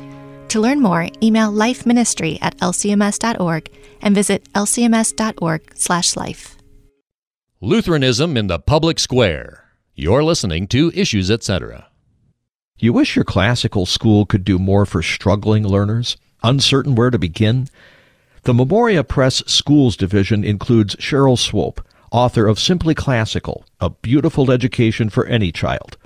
[0.48, 6.57] To learn more, email lifeministry at lcms.org and visit lcms.org/life.
[7.60, 9.64] Lutheranism in the Public Square.
[9.96, 11.88] You're listening to Issues Etc.
[12.78, 17.66] You wish your classical school could do more for struggling learners, uncertain where to begin?
[18.44, 25.10] The Memoria Press Schools Division includes Cheryl Swope, author of Simply Classical, a beautiful education
[25.10, 25.96] for any child.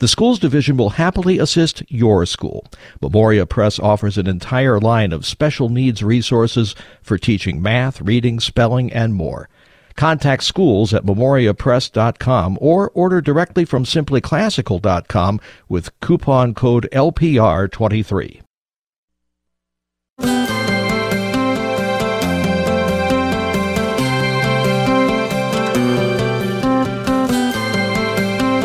[0.00, 2.66] The Schools Division will happily assist your school.
[3.00, 8.92] Memoria Press offers an entire line of special needs resources for teaching math, reading, spelling,
[8.92, 9.48] and more.
[9.96, 18.45] Contact schools at memoriapress.com or order directly from simplyclassical.com with coupon code LPR23.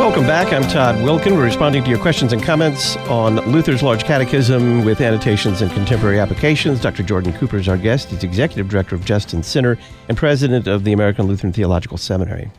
[0.02, 0.52] Welcome back.
[0.52, 1.38] I'm Todd Wilken.
[1.38, 6.20] We're responding to your questions and comments on Luther's Large Catechism with annotations and contemporary
[6.20, 6.82] applications.
[6.82, 7.04] Dr.
[7.04, 8.10] Jordan Cooper is our guest.
[8.10, 9.78] He's executive director of Just and Sinner
[10.10, 12.50] and president of the American Lutheran Theological Seminary.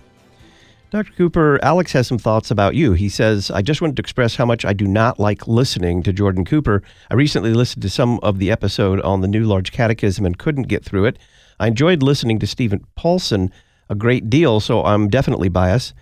[0.90, 1.12] Dr.
[1.14, 2.92] Cooper, Alex has some thoughts about you.
[2.92, 6.12] He says, I just wanted to express how much I do not like listening to
[6.12, 6.80] Jordan Cooper.
[7.10, 10.68] I recently listened to some of the episode on the New Large Catechism and couldn't
[10.68, 11.18] get through it.
[11.58, 13.50] I enjoyed listening to Steven Paulson
[13.90, 15.92] a great deal, so I'm definitely biased.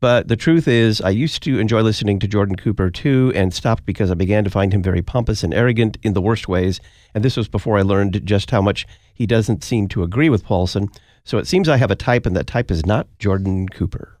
[0.00, 3.86] But the truth is, I used to enjoy listening to Jordan Cooper too and stopped
[3.86, 6.80] because I began to find him very pompous and arrogant in the worst ways.
[7.14, 10.44] And this was before I learned just how much he doesn't seem to agree with
[10.44, 10.90] Paulson.
[11.24, 14.20] So it seems I have a type, and that type is not Jordan Cooper.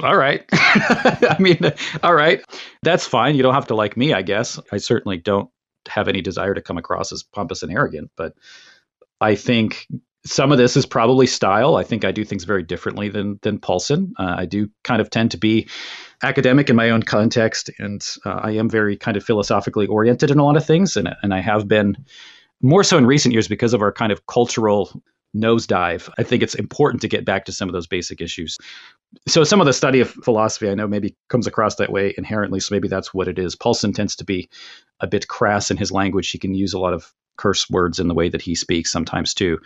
[0.00, 0.44] All right.
[0.52, 1.58] I mean,
[2.02, 2.44] all right.
[2.82, 3.34] That's fine.
[3.34, 4.60] You don't have to like me, I guess.
[4.70, 5.50] I certainly don't
[5.88, 8.34] have any desire to come across as pompous and arrogant, but
[9.20, 9.86] I think
[10.26, 11.76] some of this is probably style.
[11.76, 14.12] I think I do things very differently than than Paulson.
[14.18, 15.68] Uh, I do kind of tend to be
[16.22, 20.38] academic in my own context, and uh, I am very kind of philosophically oriented in
[20.38, 21.96] a lot of things, and and I have been
[22.60, 25.02] more so in recent years because of our kind of cultural
[25.34, 26.08] nosedive.
[26.18, 28.56] I think it's important to get back to some of those basic issues.
[29.28, 32.60] So some of the study of philosophy I know maybe comes across that way inherently,
[32.60, 33.54] so maybe that's what it is.
[33.54, 34.48] Paulson tends to be
[35.00, 36.30] a bit crass in his language.
[36.30, 39.34] He can use a lot of curse words in the way that he speaks sometimes
[39.34, 39.58] too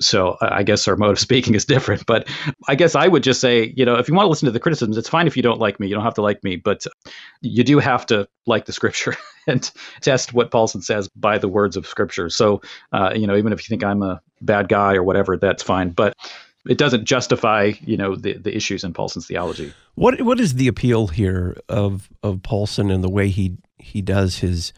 [0.00, 2.06] so I guess our mode of speaking is different.
[2.06, 2.28] But
[2.68, 4.60] I guess I would just say, you know, if you want to listen to the
[4.60, 5.88] criticisms, it's fine if you don't like me.
[5.88, 6.86] You don't have to like me, but
[7.40, 11.76] you do have to like the scripture and test what Paulson says by the words
[11.76, 12.28] of scripture.
[12.28, 12.60] So,
[12.92, 15.90] uh, you know, even if you think I'm a bad guy or whatever, that's fine.
[15.90, 16.14] But
[16.68, 19.72] it doesn't justify, you know, the, the issues in Paulson's theology.
[19.94, 24.38] What what is the appeal here of of Paulson and the way he he does
[24.38, 24.72] his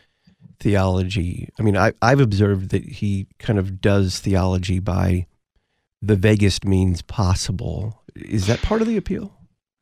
[0.60, 1.48] theology.
[1.58, 5.26] I mean, I, I've observed that he kind of does theology by
[6.02, 8.02] the vaguest means possible.
[8.14, 9.34] Is that part of the appeal?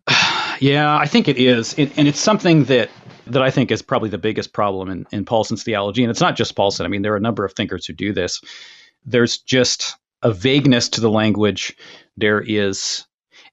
[0.59, 2.89] Yeah, I think it is, it, and it's something that
[3.27, 6.03] that I think is probably the biggest problem in, in Paulson's theology.
[6.03, 6.87] And it's not just Paulson.
[6.87, 8.41] I mean, there are a number of thinkers who do this.
[9.05, 11.77] There's just a vagueness to the language.
[12.17, 13.05] There is,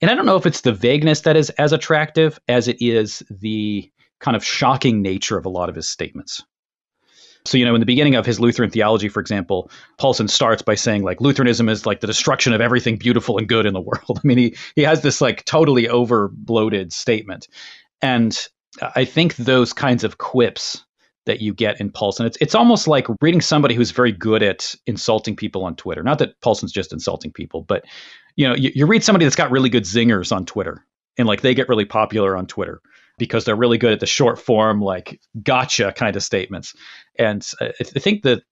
[0.02, 3.24] and I don't know if it's the vagueness that is as attractive as it is
[3.30, 6.44] the kind of shocking nature of a lot of his statements.
[7.46, 10.76] So, you know, in the beginning of his Lutheran theology, for example, Paulson starts by
[10.76, 14.20] saying like Lutheranism is like the destruction of everything beautiful and good in the world.
[14.24, 17.48] I mean, he he has this like totally over bloated statement.
[18.02, 18.48] And
[18.96, 20.84] I think those kinds of quips
[21.26, 24.74] that you get in Paulson, it's it's almost like reading somebody who's very good at
[24.88, 26.04] insulting people on Twitter.
[26.04, 27.84] Not that Paulson's just insulting people, but
[28.36, 30.86] you know, you, you read somebody that's got really good zingers on Twitter
[31.18, 32.82] and like they get really popular on Twitter
[33.18, 36.74] because they're really good at the short form, like gotcha kind of statements.
[37.18, 38.44] And I, I think that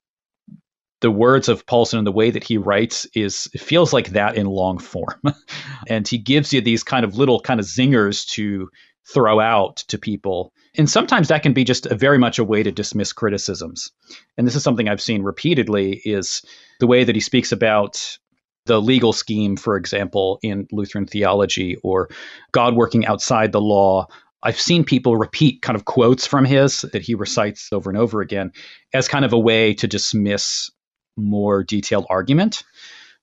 [1.01, 4.45] the words of Paulson and the way that he writes is feels like that in
[4.45, 5.21] long form.
[5.87, 8.69] and he gives you these kind of little kind of zingers to
[9.11, 10.53] throw out to people.
[10.77, 13.91] And sometimes that can be just a very much a way to dismiss criticisms.
[14.37, 16.43] And this is something I've seen repeatedly is
[16.79, 18.17] the way that he speaks about
[18.67, 22.09] the legal scheme, for example, in Lutheran theology or
[22.51, 24.07] God working outside the law.
[24.43, 28.21] I've seen people repeat kind of quotes from his that he recites over and over
[28.21, 28.51] again
[28.93, 30.71] as kind of a way to dismiss
[31.17, 32.63] more detailed argument.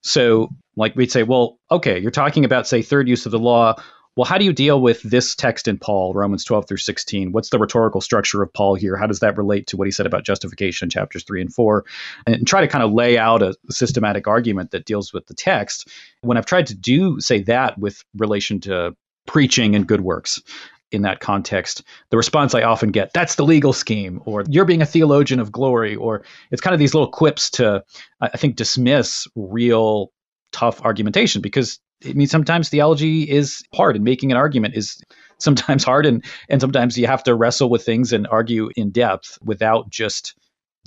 [0.03, 3.75] So, like we'd say, well, okay, you're talking about, say, third use of the law.
[4.17, 7.31] Well, how do you deal with this text in Paul, Romans 12 through 16?
[7.31, 8.97] What's the rhetorical structure of Paul here?
[8.97, 11.85] How does that relate to what he said about justification in chapters 3 and 4?
[12.27, 15.89] And try to kind of lay out a systematic argument that deals with the text.
[16.23, 20.43] When I've tried to do, say, that with relation to preaching and good works,
[20.91, 24.83] in that context, the response I often get, that's the legal scheme, or you're being
[24.83, 27.85] a theologian of glory, or it's kind of these little quips to,
[28.21, 30.13] I think, dismiss real
[30.53, 35.03] tough argumentation because I mean sometimes theology is hard and making an argument is
[35.39, 39.39] sometimes hard and and sometimes you have to wrestle with things and argue in depth
[39.43, 40.35] without just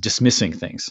[0.01, 0.89] dismissing things.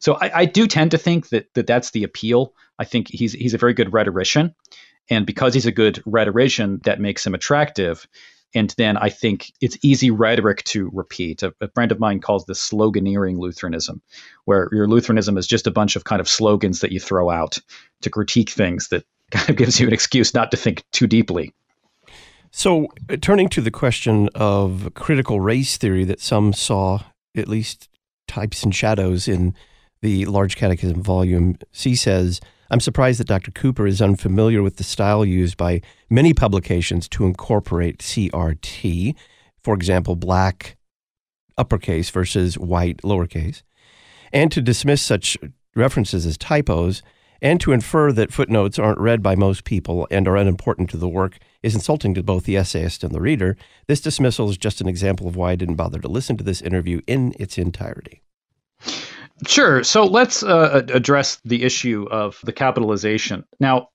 [0.00, 2.54] So I, I do tend to think that, that that's the appeal.
[2.78, 4.54] I think he's he's a very good rhetorician,
[5.10, 8.06] and because he's a good rhetorician, that makes him attractive.
[8.54, 11.42] And then I think it's easy rhetoric to repeat.
[11.42, 14.00] A, a, friend of mine calls this sloganeering Lutheranism,
[14.46, 17.58] where your Lutheranism is just a bunch of kind of slogans that you throw out
[18.02, 21.52] to critique things that kind of gives you an excuse not to think too deeply.
[22.50, 27.00] So, uh, turning to the question of critical race theory that some saw,
[27.36, 27.88] at least
[28.26, 29.54] types and shadows in
[30.00, 33.50] the Large Catechism volume, C says, I'm surprised that Dr.
[33.50, 39.14] Cooper is unfamiliar with the style used by many publications to incorporate CRT,
[39.62, 40.76] for example, black
[41.56, 43.62] uppercase versus white lowercase,
[44.32, 45.38] and to dismiss such
[45.74, 47.02] references as typos,
[47.40, 51.08] and to infer that footnotes aren't read by most people and are unimportant to the
[51.08, 53.56] work is insulting to both the essayist and the reader.
[53.86, 56.60] This dismissal is just an example of why I didn't bother to listen to this
[56.60, 58.22] interview in its entirety.
[59.46, 59.84] Sure.
[59.84, 63.44] So let's uh, address the issue of the capitalization.
[63.60, 63.90] Now,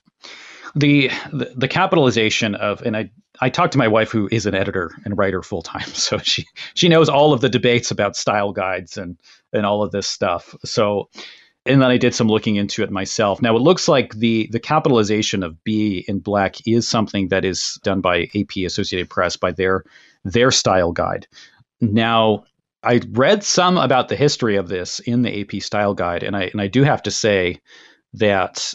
[0.75, 4.55] the, the, the capitalization of and I I talked to my wife who is an
[4.55, 8.51] editor and writer full time, so she she knows all of the debates about style
[8.51, 9.17] guides and
[9.51, 10.55] and all of this stuff.
[10.63, 11.09] So
[11.65, 13.41] and then I did some looking into it myself.
[13.41, 17.79] Now it looks like the the capitalization of B in black is something that is
[17.83, 19.83] done by AP Associated Press by their
[20.23, 21.27] their style guide.
[21.81, 22.45] Now
[22.83, 26.43] I read some about the history of this in the AP Style Guide, and I
[26.43, 27.61] and I do have to say
[28.13, 28.73] that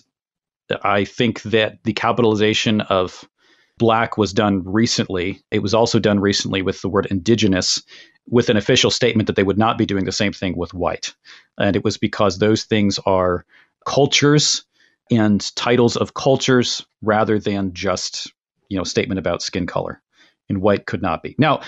[0.83, 3.29] I think that the capitalization of
[3.77, 5.41] black was done recently.
[5.51, 7.83] It was also done recently with the word indigenous,
[8.27, 11.15] with an official statement that they would not be doing the same thing with white,
[11.59, 13.45] and it was because those things are
[13.87, 14.65] cultures
[15.11, 18.33] and titles of cultures rather than just
[18.69, 20.01] you know statement about skin color,
[20.49, 21.35] and white could not be.
[21.39, 21.61] Now,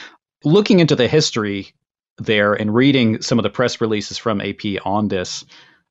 [0.42, 1.74] looking into the history
[2.20, 5.44] there and reading some of the press releases from AP on this,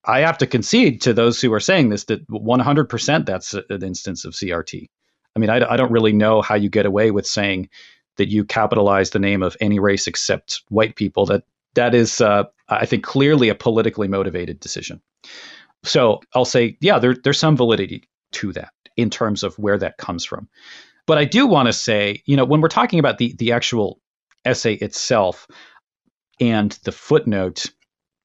[0.06, 4.26] I have to concede to those who are saying this that 100% that's an instance
[4.26, 4.88] of CRT.
[5.36, 7.70] I mean, I, I don't really know how you get away with saying
[8.18, 11.26] that you capitalize the name of any race except white people.
[11.26, 11.44] That
[11.76, 15.02] that is, uh, I think, clearly a politically motivated decision.
[15.84, 19.98] So I'll say, yeah, there, there's some validity to that in terms of where that
[19.98, 20.50] comes from.
[21.06, 24.00] But I do want to say, you know, when we're talking about the the actual
[24.46, 25.48] essay itself,
[26.40, 27.66] and the footnote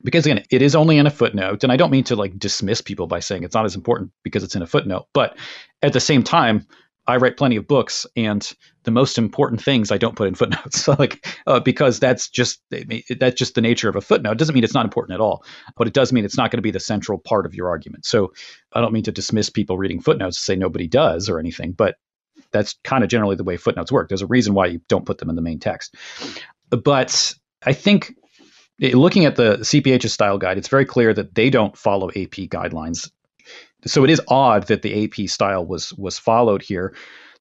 [0.02, 2.80] because again it is only in a footnote and i don't mean to like dismiss
[2.80, 5.36] people by saying it's not as important because it's in a footnote but
[5.82, 6.66] at the same time
[7.06, 8.52] i write plenty of books and
[8.84, 10.80] the most important things i don't put in footnotes.
[10.84, 14.32] So like uh, because that's just that's just the nature of a footnote.
[14.32, 15.44] It doesn't mean it's not important at all
[15.76, 18.04] but it does mean it's not going to be the central part of your argument.
[18.04, 18.32] So
[18.72, 21.96] i don't mean to dismiss people reading footnotes to say nobody does or anything but
[22.52, 24.08] that's kind of generally the way footnotes work.
[24.08, 25.96] There's a reason why you don't put them in the main text.
[26.70, 28.14] But I think
[28.82, 32.48] eh, looking at the CPH's style guide, it's very clear that they don't follow AP
[32.50, 33.10] guidelines.
[33.86, 36.94] So it is odd that the AP style was was followed here.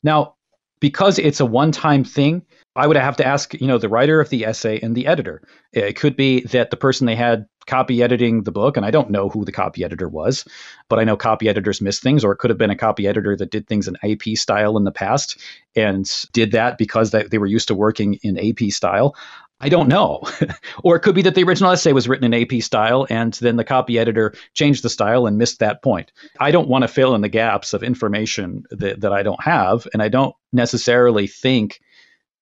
[0.03, 0.35] Now,
[0.79, 2.41] because it's a one-time thing,
[2.75, 5.41] I would have to ask, you know, the writer of the essay and the editor.
[5.71, 9.11] It could be that the person they had copy editing the book, and I don't
[9.11, 10.43] know who the copy editor was,
[10.89, 13.37] but I know copy editors miss things, or it could have been a copy editor
[13.37, 15.39] that did things in AP style in the past
[15.75, 19.15] and did that because they, they were used to working in AP style.
[19.63, 20.21] I don't know.
[20.83, 23.55] or it could be that the original essay was written in AP style and then
[23.55, 26.11] the copy editor changed the style and missed that point.
[26.37, 29.87] I don't want to fill in the gaps of information that, that I don't have.
[29.93, 31.79] And I don't necessarily think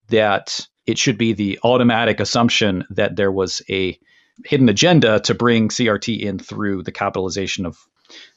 [0.07, 3.99] that it should be the automatic assumption that there was a
[4.43, 7.77] hidden agenda to bring CRT in through the capitalization of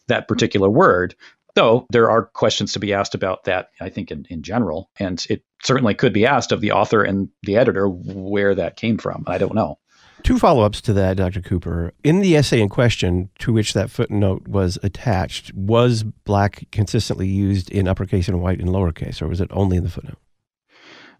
[0.08, 1.14] that particular word.
[1.54, 4.90] Though there are questions to be asked about that, I think, in, in general.
[4.98, 8.98] And it certainly could be asked of the author and the editor where that came
[8.98, 9.24] from.
[9.26, 9.78] I don't know.
[10.24, 11.42] Two follow ups to that, Dr.
[11.42, 11.92] Cooper.
[12.02, 17.70] In the essay in question to which that footnote was attached, was black consistently used
[17.70, 20.18] in uppercase and white in lowercase, or was it only in the footnote?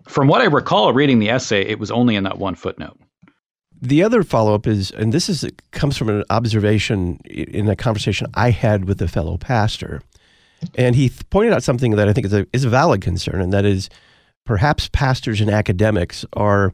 [0.08, 2.98] From what I recall reading the essay, it was only in that one footnote.
[3.80, 8.26] The other follow up is, and this is comes from an observation in a conversation
[8.32, 10.00] I had with a fellow pastor,
[10.74, 13.52] and he pointed out something that I think is a is a valid concern, and
[13.52, 13.88] that is
[14.44, 16.72] perhaps pastors and academics are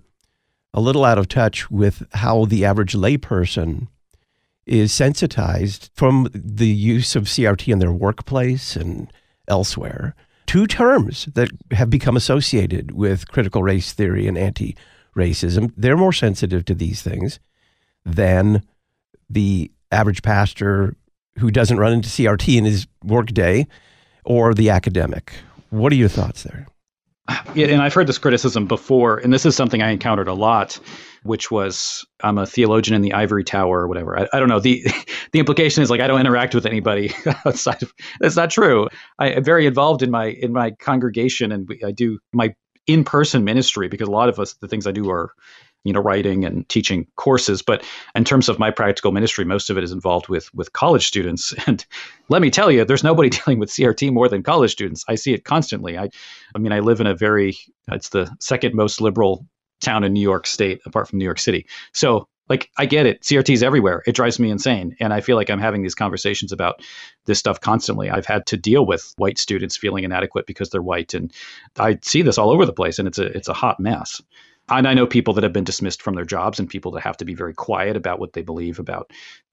[0.72, 3.88] a little out of touch with how the average layperson
[4.66, 9.12] is sensitized from the use of CRT in their workplace and
[9.48, 10.14] elsewhere.
[10.46, 14.76] Two terms that have become associated with critical race theory and anti
[15.16, 15.72] racism.
[15.76, 17.40] They're more sensitive to these things
[18.04, 18.62] than
[19.28, 20.94] the average pastor
[21.40, 23.66] who doesn't run into CRT in his workday
[24.24, 25.32] or the academic.
[25.70, 26.66] What are your thoughts there?
[27.54, 30.80] Yeah, and I've heard this criticism before, and this is something I encountered a lot,
[31.22, 34.18] which was I'm a theologian in the ivory tower or whatever.
[34.18, 34.58] I, I don't know.
[34.58, 34.84] The
[35.32, 37.12] the implication is like I don't interact with anybody
[37.46, 38.88] outside of that's not true.
[39.18, 42.54] I, am very involved in my in my congregation and I do my
[42.86, 45.32] in-person ministry because a lot of us the things I do are
[45.84, 49.78] you know writing and teaching courses but in terms of my practical ministry most of
[49.78, 51.86] it is involved with with college students and
[52.28, 55.32] let me tell you there's nobody dealing with crt more than college students i see
[55.32, 56.08] it constantly i
[56.54, 57.56] i mean i live in a very
[57.92, 59.46] it's the second most liberal
[59.80, 63.22] town in new york state apart from new york city so like I get it.
[63.22, 64.02] CRT's everywhere.
[64.06, 64.96] It drives me insane.
[64.98, 66.82] And I feel like I'm having these conversations about
[67.24, 68.10] this stuff constantly.
[68.10, 71.14] I've had to deal with white students feeling inadequate because they're white.
[71.14, 71.32] And
[71.78, 74.20] I see this all over the place and it's a it's a hot mess.
[74.70, 77.16] And I know people that have been dismissed from their jobs and people that have
[77.18, 79.10] to be very quiet about what they believe about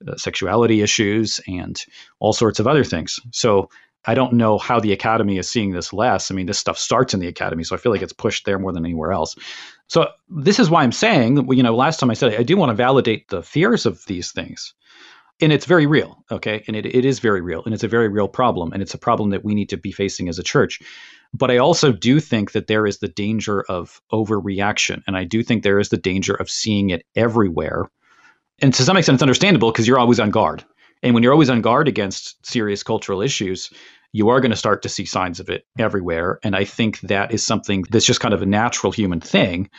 [0.07, 1.83] uh, sexuality issues and
[2.19, 3.19] all sorts of other things.
[3.31, 3.69] So
[4.05, 6.31] I don't know how the academy is seeing this less.
[6.31, 8.57] I mean, this stuff starts in the academy, so I feel like it's pushed there
[8.57, 9.35] more than anywhere else.
[9.87, 12.55] So this is why I'm saying, you know, last time I said it, I do
[12.55, 14.73] want to validate the fears of these things.
[15.41, 16.63] And it's very real, okay?
[16.67, 18.97] And it, it is very real, and it's a very real problem, and it's a
[18.97, 20.79] problem that we need to be facing as a church.
[21.33, 25.01] But I also do think that there is the danger of overreaction.
[25.07, 27.89] And I do think there is the danger of seeing it everywhere.
[28.61, 30.63] And to some extent, it's understandable because you're always on guard.
[31.03, 33.71] And when you're always on guard against serious cultural issues,
[34.13, 36.39] you are going to start to see signs of it everywhere.
[36.43, 39.69] And I think that is something that's just kind of a natural human thing.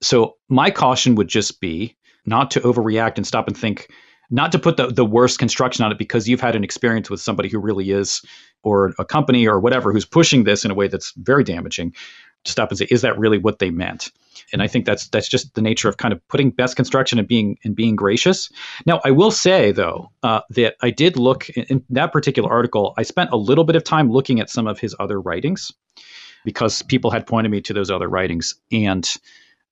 [0.00, 3.88] So my caution would just be not to overreact and stop and think,
[4.32, 7.20] not to put the, the worst construction on it because you've had an experience with
[7.20, 8.22] somebody who really is,
[8.64, 11.94] or a company or whatever, who's pushing this in a way that's very damaging.
[12.44, 14.10] To stop and say, is that really what they meant?
[14.52, 17.28] And I think that's that's just the nature of kind of putting best construction and
[17.28, 18.50] being and being gracious.
[18.84, 22.94] Now, I will say though uh, that I did look in, in that particular article.
[22.96, 25.70] I spent a little bit of time looking at some of his other writings
[26.44, 29.08] because people had pointed me to those other writings, and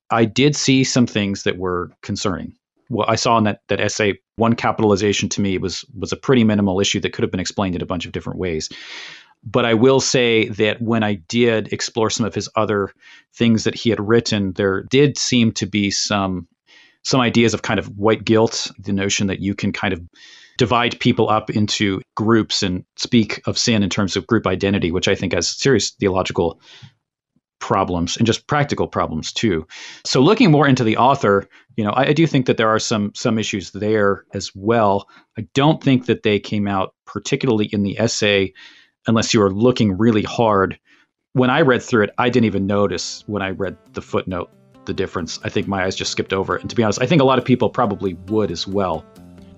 [0.09, 2.55] I did see some things that were concerning
[2.91, 6.43] well, I saw in that that essay, one capitalization to me was was a pretty
[6.43, 8.69] minimal issue that could have been explained in a bunch of different ways.
[9.43, 12.91] But I will say that when I did explore some of his other
[13.35, 16.47] things that he had written, there did seem to be some
[17.03, 20.01] some ideas of kind of white guilt, the notion that you can kind of
[20.57, 25.07] divide people up into groups and speak of sin in terms of group identity, which
[25.07, 26.59] I think has serious theological
[27.61, 29.65] problems and just practical problems too.
[30.03, 31.47] So looking more into the author,
[31.77, 35.07] you know, I, I, do think that there are some some issues there as well.
[35.37, 38.53] I don't think that they came out particularly in the essay
[39.07, 40.77] unless you were looking really hard.
[41.33, 44.49] When I read through it, I didn't even notice when I read the footnote
[44.85, 45.39] the difference.
[45.43, 46.61] I think my eyes just skipped over it.
[46.61, 49.05] And to be honest, I think a lot of people probably would as well.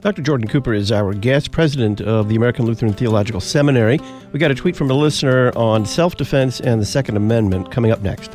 [0.04, 0.22] Dr.
[0.22, 4.02] Jordan Cooper is our guest, president of the American Lutheran Theological Seminary.
[4.34, 7.90] We got a tweet from a listener on self defense and the Second Amendment coming
[7.90, 8.34] up next.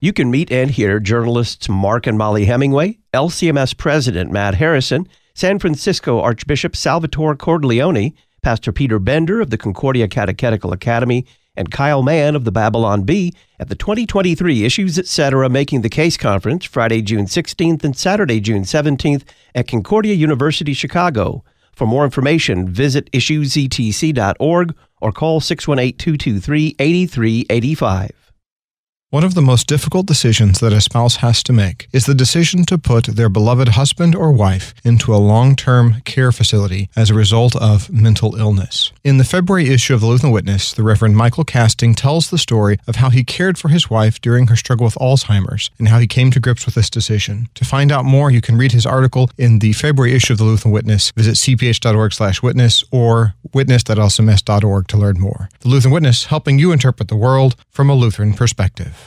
[0.00, 5.58] You can meet and hear journalists Mark and Mollie Hemingway, LCMS President Matt Harrison, San
[5.58, 8.12] Francisco Archbishop Salvatore Cordileone,
[8.48, 13.34] Pastor Peter Bender of the Concordia Catechetical Academy, and Kyle Mann of the Babylon Bee
[13.60, 15.50] at the 2023 Issues Etc.
[15.50, 19.24] Making the Case Conference Friday, June 16th and Saturday, June 17th
[19.54, 21.44] at Concordia University, Chicago.
[21.72, 28.27] For more information, visit issuesetc.org or call 618 223 8385.
[29.10, 32.66] One of the most difficult decisions that a spouse has to make is the decision
[32.66, 37.14] to put their beloved husband or wife into a long term care facility as a
[37.14, 38.92] result of mental illness.
[39.04, 42.78] In the February issue of the Lutheran Witness, the Reverend Michael Casting tells the story
[42.86, 46.06] of how he cared for his wife during her struggle with Alzheimer's and how he
[46.06, 47.48] came to grips with this decision.
[47.54, 50.44] To find out more, you can read his article in the February issue of the
[50.44, 51.12] Lutheran Witness.
[51.12, 55.48] Visit cph.org slash witness or witness.lcms.org to learn more.
[55.60, 58.97] The Lutheran Witness, helping you interpret the world from a Lutheran perspective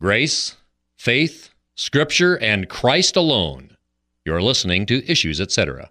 [0.00, 0.56] grace,
[0.96, 3.76] faith, scripture, and Christ alone.
[4.24, 5.90] You're listening to Issues, etc.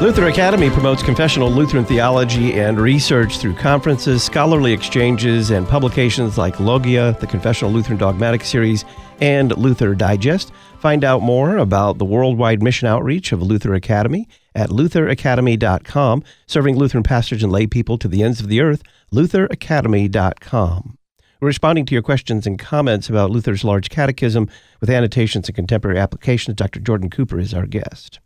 [0.00, 6.58] Luther Academy promotes confessional Lutheran theology and research through conferences, scholarly exchanges, and publications like
[6.58, 8.86] Logia, the Confessional Lutheran Dogmatic Series,
[9.20, 10.52] and Luther Digest.
[10.78, 17.04] Find out more about the worldwide mission outreach of Luther Academy at lutheracademy.com, serving Lutheran
[17.04, 18.82] pastors and lay people to the ends of the earth,
[19.12, 20.98] lutheracademy.com.
[21.40, 24.48] We're responding to your questions and comments about Luther's large catechism
[24.80, 26.56] with annotations and contemporary applications.
[26.56, 26.80] Dr.
[26.80, 28.20] Jordan Cooper is our guest.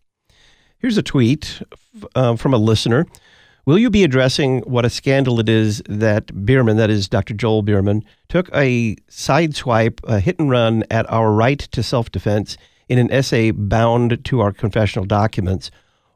[0.79, 1.63] Here's a tweet
[2.15, 3.07] uh, from a listener.
[3.67, 7.33] Will you be addressing what a scandal it is that Biermann, that is Dr.
[7.33, 12.59] Joel Biermann, took a sideswipe, a hit and run at our right to self defense
[12.89, 15.71] in an essay bound to our confessional documents,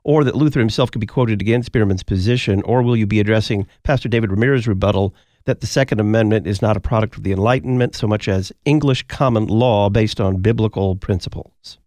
[0.05, 3.67] or that Luther himself could be quoted against Biermann's position, or will you be addressing
[3.83, 7.95] Pastor David Ramirez's rebuttal that the Second Amendment is not a product of the Enlightenment
[7.95, 11.79] so much as English common law based on biblical principles?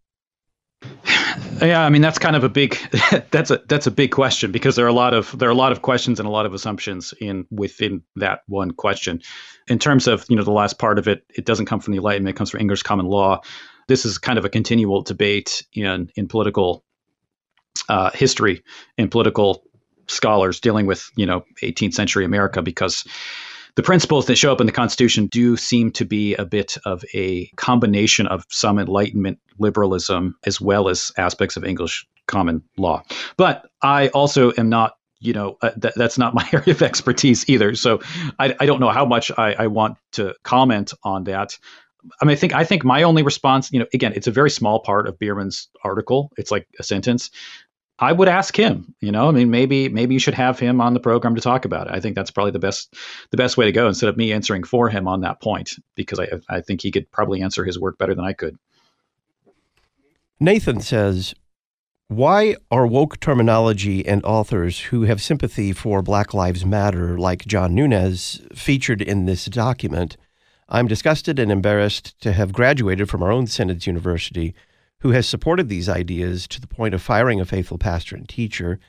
[1.61, 2.77] Yeah, I mean that's kind of a big
[3.31, 5.55] that's a that's a big question because there are a lot of there are a
[5.55, 9.21] lot of questions and a lot of assumptions in within that one question.
[9.67, 11.97] In terms of you know the last part of it, it doesn't come from the
[11.97, 13.41] Enlightenment; it comes from English common law.
[13.87, 16.83] This is kind of a continual debate in in political
[17.89, 18.63] uh, history
[18.97, 19.63] and political
[20.07, 23.05] scholars dealing with you know 18th century America because
[23.75, 27.05] the principles that show up in the Constitution do seem to be a bit of
[27.13, 33.01] a combination of some Enlightenment liberalism as well as aspects of English common law.
[33.37, 37.47] But I also am not you know uh, th- that's not my area of expertise
[37.47, 38.01] either so
[38.39, 41.59] i, I don't know how much I, I want to comment on that
[42.19, 44.49] I mean, I think I think my only response, you know, again, it's a very
[44.49, 46.31] small part of Biermann's article.
[46.37, 47.29] It's like a sentence.
[48.01, 48.95] I would ask him.
[48.99, 51.65] You know, I mean, maybe maybe you should have him on the program to talk
[51.65, 51.93] about it.
[51.93, 52.95] I think that's probably the best
[53.29, 56.19] the best way to go instead of me answering for him on that point because
[56.19, 58.57] I I think he could probably answer his work better than I could.
[60.39, 61.35] Nathan says,
[62.07, 67.75] "Why are woke terminology and authors who have sympathy for Black Lives Matter, like John
[67.75, 70.17] Nunes, featured in this document?"
[70.73, 74.55] I'm disgusted and embarrassed to have graduated from our own Synod's University
[75.01, 78.79] who has supported these ideas to the point of firing a faithful pastor and teacher.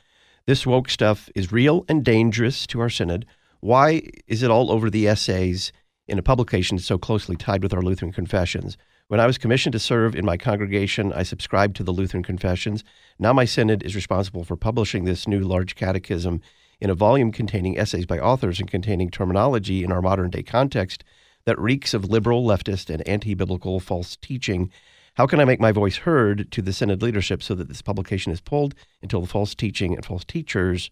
[0.45, 3.25] This woke stuff is real and dangerous to our synod.
[3.59, 5.71] Why is it all over the essays
[6.07, 8.77] in a publication so closely tied with our Lutheran confessions?
[9.07, 12.83] When I was commissioned to serve in my congregation, I subscribed to the Lutheran confessions.
[13.17, 16.41] Now my synod is responsible for publishing this new large catechism
[16.79, 21.03] in a volume containing essays by authors and containing terminology in our modern day context
[21.45, 24.71] that reeks of liberal, leftist, and anti biblical false teaching
[25.15, 28.31] how can I make my voice heard to the Synod leadership so that this publication
[28.31, 30.89] is pulled until the false teaching and false teachers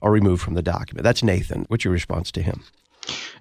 [0.00, 1.04] are removed from the document?
[1.04, 1.66] That's Nathan.
[1.68, 2.62] What's your response to him?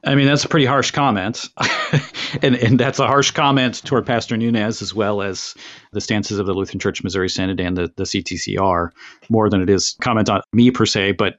[0.03, 1.45] I mean, that's a pretty harsh comment.
[2.41, 5.53] and, and that's a harsh comment toward Pastor Nunes as well as
[5.91, 8.89] the stances of the Lutheran Church Missouri Synod and the, the CTCR,
[9.29, 11.13] more than it is comment on me per se.
[11.13, 11.35] But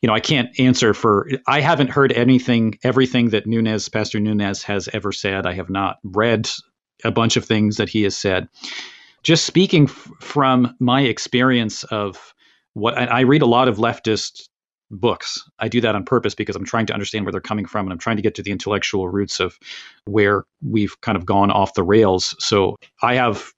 [0.00, 1.28] you know, I can't answer for.
[1.46, 5.46] I haven't heard anything, everything that Nunes, Pastor Nunes, has ever said.
[5.46, 6.50] I have not read
[7.02, 8.48] a bunch of things that he has said.
[9.22, 12.34] Just speaking f- from my experience of
[12.74, 14.48] what I read a lot of leftist
[14.90, 15.42] books.
[15.58, 17.92] I do that on purpose because I'm trying to understand where they're coming from and
[17.92, 19.58] I'm trying to get to the intellectual roots of
[20.04, 22.36] where we've kind of gone off the rails.
[22.38, 23.52] So I have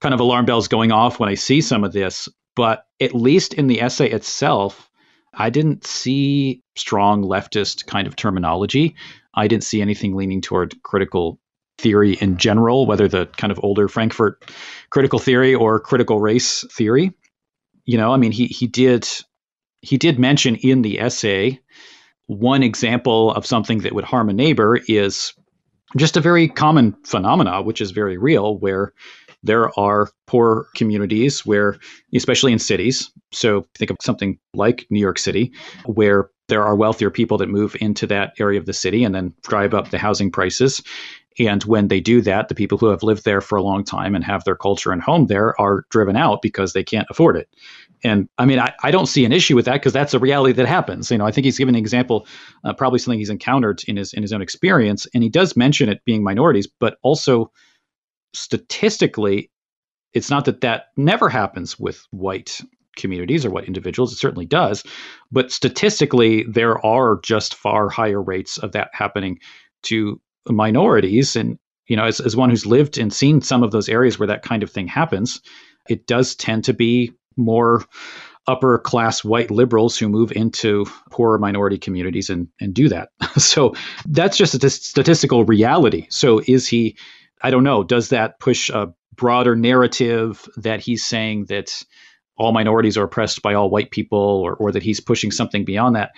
[0.00, 3.54] kind of alarm bells going off when I see some of this, but at least
[3.54, 4.90] in the essay itself,
[5.32, 8.94] I didn't see strong leftist kind of terminology.
[9.34, 11.38] I didn't see anything leaning toward critical
[11.78, 14.50] theory in general, whether the kind of older Frankfurt
[14.90, 17.12] critical theory or critical race theory.
[17.84, 19.08] You know, I mean, he he did
[19.82, 21.60] he did mention in the essay
[22.26, 25.34] one example of something that would harm a neighbor is
[25.96, 28.92] just a very common phenomena, which is very real, where
[29.42, 31.76] there are poor communities where,
[32.14, 35.52] especially in cities, so think of something like New York City,
[35.84, 39.34] where there are wealthier people that move into that area of the city and then
[39.42, 40.82] drive up the housing prices.
[41.38, 44.14] And when they do that, the people who have lived there for a long time
[44.14, 47.48] and have their culture and home there are driven out because they can't afford it.
[48.04, 50.52] And I mean, I, I don't see an issue with that because that's a reality
[50.52, 51.10] that happens.
[51.10, 52.26] You know, I think he's given an example,
[52.62, 55.88] uh, probably something he's encountered in his in his own experience, and he does mention
[55.88, 57.50] it being minorities, but also
[58.34, 59.50] statistically,
[60.12, 62.60] it's not that that never happens with white
[62.96, 64.12] communities or white individuals.
[64.12, 64.84] It certainly does,
[65.32, 69.40] but statistically, there are just far higher rates of that happening
[69.84, 71.36] to minorities.
[71.36, 74.28] And you know, as as one who's lived and seen some of those areas where
[74.28, 75.40] that kind of thing happens,
[75.88, 77.84] it does tend to be more
[78.46, 83.08] upper class white liberals who move into poorer minority communities and, and do that.
[83.36, 83.74] so
[84.06, 86.06] that's just a statistical reality.
[86.10, 86.96] So is he,
[87.42, 91.82] I don't know, does that push a broader narrative that he's saying that
[92.36, 95.96] all minorities are oppressed by all white people or, or that he's pushing something beyond
[95.96, 96.10] that?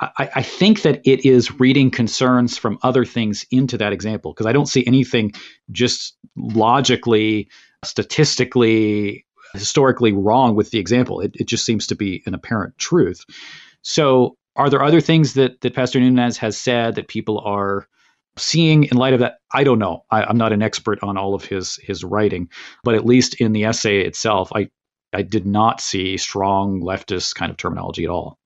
[0.00, 4.46] I, I think that it is reading concerns from other things into that example because
[4.46, 5.32] I don't see anything
[5.72, 7.48] just logically,
[7.84, 11.20] statistically, historically wrong with the example.
[11.20, 13.24] It, it just seems to be an apparent truth.
[13.82, 17.86] So, are there other things that, that Pastor Nunes has said that people are
[18.36, 19.38] seeing in light of that?
[19.52, 20.04] I don't know.
[20.10, 22.48] I, am not an expert on all of his his writing,
[22.82, 24.68] but at least in the essay itself, I
[25.12, 28.38] I did not see strong leftist kind of terminology at all.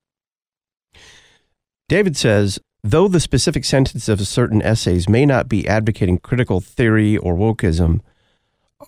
[1.93, 7.19] David says, though the specific sentence of certain essays may not be advocating critical theory
[7.19, 8.01] or wokeism,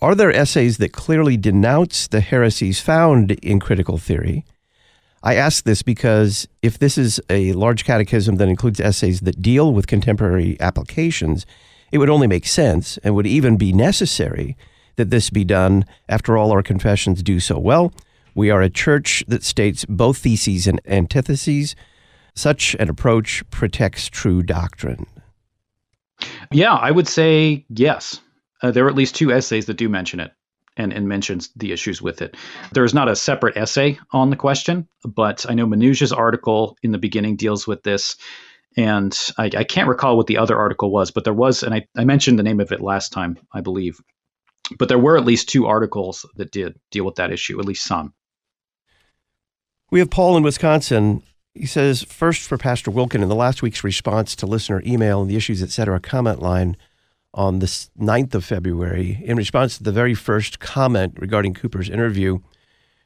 [0.01, 4.43] are there essays that clearly denounce the heresies found in critical theory?
[5.21, 9.71] I ask this because if this is a large catechism that includes essays that deal
[9.71, 11.45] with contemporary applications,
[11.91, 14.57] it would only make sense and would even be necessary
[14.95, 15.85] that this be done.
[16.09, 17.93] After all, our confessions do so well.
[18.33, 21.75] We are a church that states both theses and antitheses.
[22.35, 25.05] Such an approach protects true doctrine.
[26.51, 28.19] Yeah, I would say yes.
[28.61, 30.31] Uh, there are at least two essays that do mention it
[30.77, 32.35] and, and mentions the issues with it.
[32.73, 36.91] There is not a separate essay on the question, but I know Manouche's article in
[36.91, 38.17] the beginning deals with this.
[38.77, 41.87] And I, I can't recall what the other article was, but there was, and I,
[41.95, 43.99] I mentioned the name of it last time, I believe.
[44.77, 47.85] But there were at least two articles that did deal with that issue, at least
[47.85, 48.13] some.
[49.91, 51.23] We have Paul in Wisconsin.
[51.55, 55.31] He says, first for Pastor Wilken, in the last week's response to listener email and
[55.31, 56.01] the issues, etc.
[56.01, 56.75] comment line,
[57.33, 62.39] on the 9th of February in response to the very first comment regarding Cooper's interview.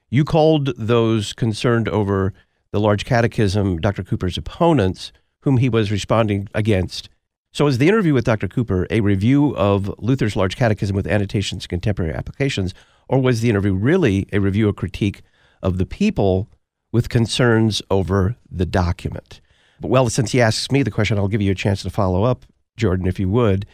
[0.09, 2.33] You called those concerned over
[2.71, 4.03] the large catechism Dr.
[4.03, 7.09] Cooper's opponents, whom he was responding against.
[7.51, 8.47] So, is the interview with Dr.
[8.47, 12.75] Cooper a review of Luther's large catechism with annotations and contemporary applications,
[13.07, 15.23] or was the interview really a review or critique
[15.63, 16.47] of the people
[16.91, 19.41] with concerns over the document?
[19.79, 22.23] But, well, since he asks me the question, I'll give you a chance to follow
[22.23, 23.65] up, Jordan, if you would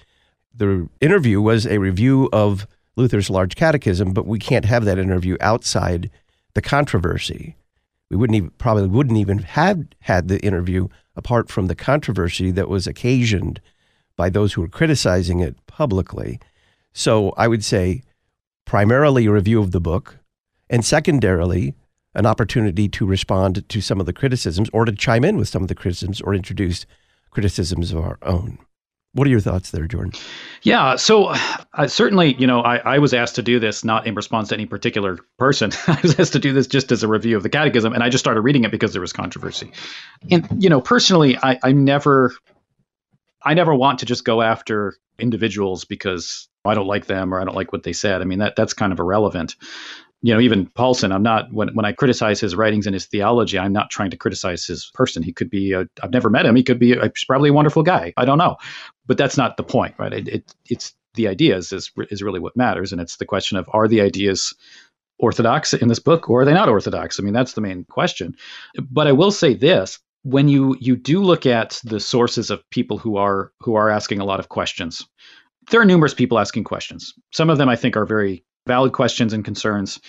[0.58, 5.38] the interview was a review of Luther's Large Catechism, but we can't have that interview
[5.42, 6.10] outside
[6.54, 7.56] the controversy.
[8.10, 12.70] We wouldn't even, probably wouldn't even have had the interview apart from the controversy that
[12.70, 13.60] was occasioned
[14.16, 16.40] by those who were criticizing it publicly.
[16.94, 18.04] So I would say
[18.64, 20.18] primarily a review of the book,
[20.70, 21.74] and secondarily,
[22.16, 25.62] an opportunity to respond to some of the criticisms or to chime in with some
[25.62, 26.86] of the criticisms or introduce
[27.30, 28.58] criticisms of our own.
[29.14, 30.12] What are your thoughts there, Jordan?
[30.64, 31.34] Yeah, so
[31.74, 34.56] uh, certainly, you know, I, I, was asked to do this not in response to
[34.56, 35.72] any particular person.
[35.88, 38.10] I was asked to do this just as a review of the Catechism, and I
[38.10, 39.72] just started reading it because there was controversy.
[40.30, 42.34] And you know, personally, I, I never,
[43.42, 47.46] I never want to just go after individuals because I don't like them or I
[47.46, 48.22] don't like what they said.
[48.22, 49.56] I mean, that that's kind of irrelevant
[50.26, 53.60] you know, even Paulson, I'm not when when I criticize his writings and his theology,
[53.60, 55.22] I'm not trying to criticize his person.
[55.22, 56.56] He could be i have never met him.
[56.56, 58.12] He could be a, he's probably a wonderful guy.
[58.18, 58.58] I don't know,
[59.06, 60.12] but that's not the point, right?
[60.12, 63.70] It, it it's the ideas is is really what matters, and it's the question of
[63.72, 64.52] are the ideas
[65.20, 67.20] orthodox in this book or are they not orthodox?
[67.20, 68.36] I mean, that's the main question.
[68.90, 72.98] But I will say this: when you you do look at the sources of people
[72.98, 75.06] who are who are asking a lot of questions,
[75.70, 77.14] there are numerous people asking questions.
[77.32, 80.00] Some of them I think are very valid questions and concerns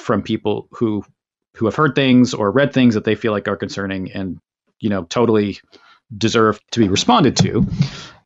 [0.00, 1.04] from people who
[1.56, 4.38] who have heard things or read things that they feel like are concerning and
[4.80, 5.60] you know totally
[6.16, 7.66] deserve to be responded to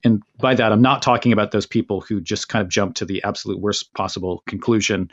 [0.04, 3.04] And by that, I'm not talking about those people who just kind of jump to
[3.04, 5.10] the absolute worst possible conclusion,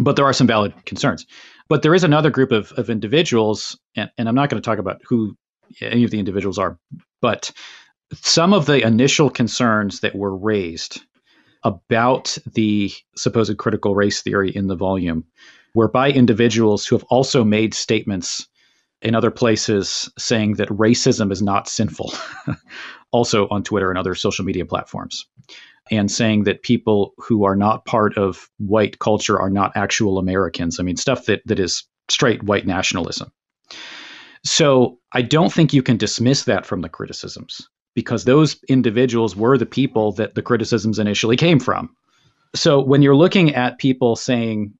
[0.00, 1.26] but there are some valid concerns.
[1.68, 4.78] But there is another group of, of individuals, and, and I'm not going to talk
[4.78, 5.36] about who
[5.80, 6.76] any of the individuals are,
[7.22, 7.52] but
[8.14, 11.02] some of the initial concerns that were raised
[11.62, 15.24] about the supposed critical race theory in the volume
[15.72, 18.46] whereby individuals who have also made statements
[19.02, 22.12] in other places saying that racism is not sinful,
[23.12, 25.26] also on Twitter and other social media platforms,
[25.90, 30.78] and saying that people who are not part of white culture are not actual Americans.
[30.78, 33.32] I mean, stuff that, that is straight white nationalism.
[34.44, 39.58] So I don't think you can dismiss that from the criticisms because those individuals were
[39.58, 41.94] the people that the criticisms initially came from.
[42.54, 44.72] So when you're looking at people saying,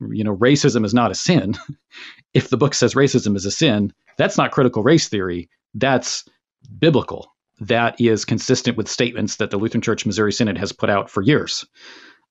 [0.00, 1.54] you know, racism is not a sin,
[2.34, 5.48] if the book says racism is a sin, that's not critical race theory.
[5.74, 6.24] That's
[6.78, 7.32] biblical.
[7.60, 11.22] That is consistent with statements that the Lutheran Church Missouri Synod has put out for
[11.22, 11.64] years.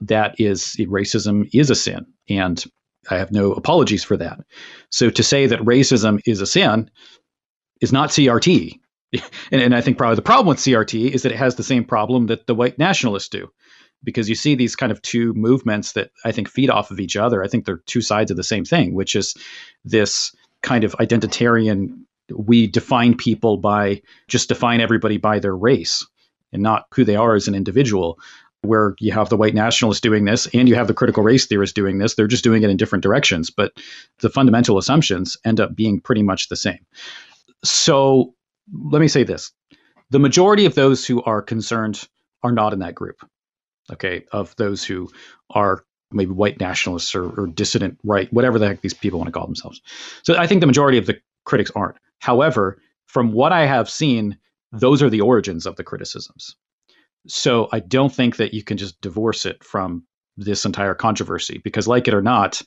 [0.02, 2.06] That is, racism is a sin.
[2.30, 2.64] And
[3.10, 4.40] I have no apologies for that.
[4.90, 6.90] So to say that racism is a sin
[7.82, 8.80] is not CRT.
[9.52, 11.86] and, and I think probably the problem with CRT is that it has the same
[11.86, 13.52] problem that the white nationalists do.
[14.04, 17.16] Because you see these kind of two movements that I think feed off of each
[17.16, 17.42] other.
[17.42, 19.34] I think they're two sides of the same thing, which is
[19.86, 22.04] this kind of identitarian
[22.36, 26.06] we define people by just define everybody by their race
[26.52, 28.20] and not who they are as an individual
[28.62, 31.74] where you have the white nationalists doing this and you have the critical race theorists
[31.74, 32.16] doing this.
[32.16, 33.74] They're just doing it in different directions, but
[34.20, 36.80] the fundamental assumptions end up being pretty much the same.
[37.64, 38.34] So
[38.72, 39.52] let me say this
[40.10, 42.08] the majority of those who are concerned
[42.44, 43.28] are not in that group,
[43.92, 45.10] okay, of those who
[45.50, 49.32] are maybe white nationalists or, or dissident right, whatever the heck these people want to
[49.32, 49.82] call themselves.
[50.22, 51.98] So I think the majority of the critics aren't.
[52.20, 54.38] However, from what I have seen,
[54.72, 56.56] those are the origins of the criticisms.
[57.28, 60.04] So I don't think that you can just divorce it from
[60.38, 62.62] this entire controversy because, like it or not,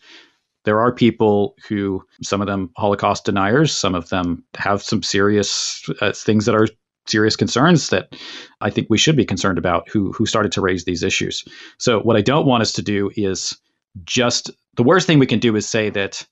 [0.66, 5.88] there are people who, some of them Holocaust deniers, some of them have some serious
[6.02, 6.66] uh, things that are
[7.06, 8.14] serious concerns that
[8.60, 11.44] I think we should be concerned about who who started to raise these issues.
[11.78, 13.56] So what I don't want us to do is
[14.04, 16.26] just the worst thing we can do is say that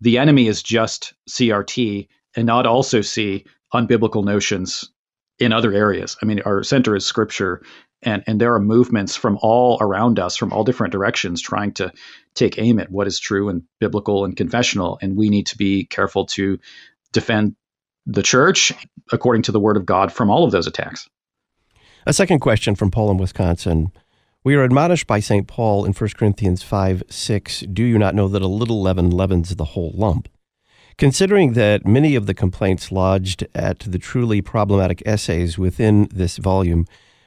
[0.00, 4.90] the enemy is just CRT and not also see unbiblical notions
[5.38, 6.16] in other areas.
[6.22, 7.62] I mean, our center is scripture,
[8.02, 11.92] and, and there are movements from all around us, from all different directions, trying to
[12.34, 14.98] take aim at what is true and biblical and confessional.
[15.00, 16.58] And we need to be careful to
[17.12, 17.56] defend
[18.06, 18.72] the church
[19.12, 21.08] according to the word of God from all of those attacks.
[22.06, 23.90] A second question from Paul in Wisconsin.
[24.44, 25.48] We are admonished by St.
[25.48, 29.56] Paul in 1 Corinthians 5 6, Do you not know that a little leaven leavens
[29.56, 30.28] the whole lump?
[30.98, 36.86] Considering that many of the complaints lodged at the truly problematic essays within this volume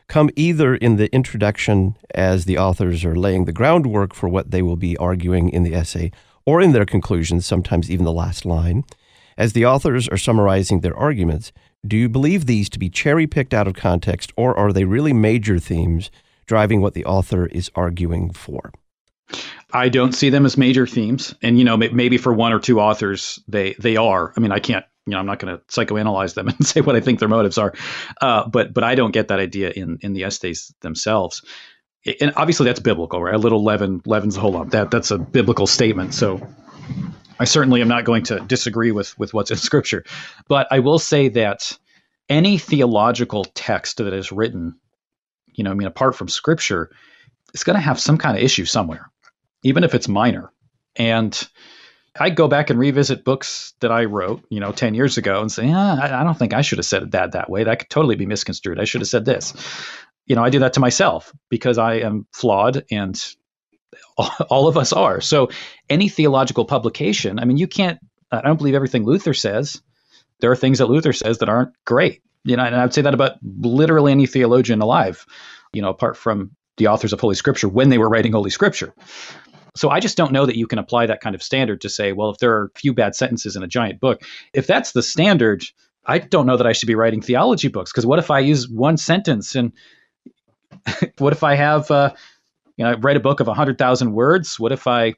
[0.10, 4.62] come either in the introduction as the authors are laying the groundwork for what they
[4.62, 6.12] will be arguing in the essay,
[6.46, 8.84] or in their conclusions, sometimes even the last line,
[9.38, 11.54] as the authors are summarizing their arguments,
[11.88, 15.14] do you believe these to be cherry picked out of context, or are they really
[15.14, 16.12] major themes
[16.46, 18.74] driving what the author is arguing for?
[19.72, 22.82] I don't see them as major themes, and you know maybe for one or two
[22.82, 24.34] authors they they are.
[24.36, 26.96] I mean, I can't you know I'm not going to psychoanalyze them and say what
[26.96, 27.74] I think their motives are,
[28.22, 31.44] uh, but but I don't get that idea in in the essays themselves.
[32.22, 33.36] And obviously that's biblical, right?
[33.36, 34.72] A little leaven leavens the whole lump.
[34.72, 36.14] That that's a biblical statement.
[36.14, 36.46] So
[37.40, 40.06] I certainly am not going to disagree with with what's in Scripture,
[40.48, 41.78] but I will say that
[42.30, 44.78] any theological text that is written,
[45.54, 46.92] you know, I mean, apart from Scripture,
[47.54, 49.10] is going to have some kind of issue somewhere
[49.64, 50.52] even if it's minor.
[50.96, 51.48] And
[52.20, 55.52] I go back and revisit books that I wrote, you know, 10 years ago and
[55.52, 57.64] say, yeah, I, I don't think I should have said that that way.
[57.64, 58.80] That could totally be misconstrued.
[58.80, 59.54] I should have said this.
[60.26, 63.20] You know, I do that to myself because I am flawed and
[64.50, 65.22] all of us are.
[65.22, 65.50] So
[65.90, 68.00] any theological publication, I mean, you can't,
[68.32, 69.82] I don't believe everything Luther says.
[70.40, 72.22] There are things that Luther says that aren't great.
[72.44, 75.26] You know, and I would say that about literally any theologian alive,
[75.74, 78.94] you know, apart from the authors of Holy Scripture when they were writing Holy Scripture.
[79.76, 82.12] So I just don't know that you can apply that kind of standard to say,
[82.12, 84.22] well, if there are a few bad sentences in a giant book,
[84.54, 85.64] if that's the standard,
[86.06, 88.68] I don't know that I should be writing theology books because what if I use
[88.68, 89.72] one sentence and
[91.18, 92.14] what if I have, uh,
[92.78, 94.60] you know, I write a book of 100,000 words?
[94.60, 95.14] What if I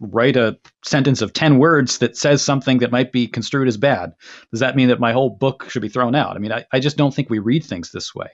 [0.00, 4.12] write a sentence of 10 words that says something that might be construed as bad.
[4.52, 6.36] Does that mean that my whole book should be thrown out?
[6.36, 8.28] I mean I, I, just don't think we read things this way.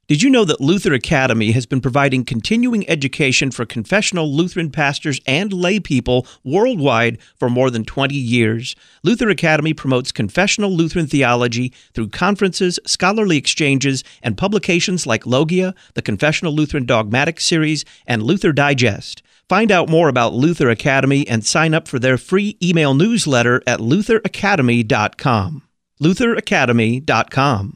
[0.09, 5.21] Did you know that Luther Academy has been providing continuing education for confessional Lutheran pastors
[5.27, 8.77] and lay people worldwide for more than 20 years?
[9.03, 16.03] Luther Academy promotes confessional Lutheran theology through conferences, scholarly exchanges, and publications like Logia, the
[16.03, 19.23] Confessional Lutheran Dogmatic Series, and Luther Digest.
[19.49, 23.81] Find out more about Luther Academy and sign up for their free email newsletter at
[23.81, 25.63] lutheracademy.com.
[26.03, 27.75] lutheracademy.com.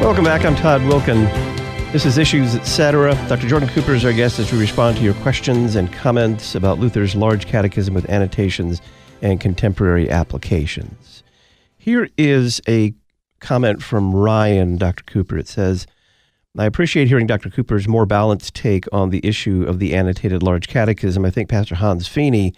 [0.00, 0.44] Welcome back.
[0.44, 1.24] I'm Todd Wilken.
[1.90, 3.14] This is Issues Etc.
[3.28, 3.48] Dr.
[3.48, 7.16] Jordan Cooper is our guest as we respond to your questions and comments about Luther's
[7.16, 8.80] large catechism with annotations
[9.24, 11.24] and contemporary applications.
[11.78, 12.92] Here is a
[13.40, 15.02] comment from Ryan, Dr.
[15.04, 15.38] Cooper.
[15.38, 15.86] It says,
[16.56, 17.50] I appreciate hearing Dr.
[17.50, 21.24] Cooper's more balanced take on the issue of the annotated large catechism.
[21.24, 22.54] I think Pastor Hans Fiene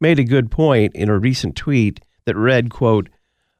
[0.00, 3.08] made a good point in a recent tweet that read, quote,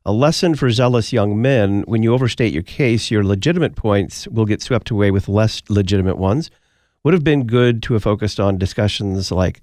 [0.05, 4.47] a lesson for zealous young men when you overstate your case, your legitimate points will
[4.47, 6.51] get swept away with less legitimate ones.
[7.05, 9.61] Would have been good to have focused on discussions like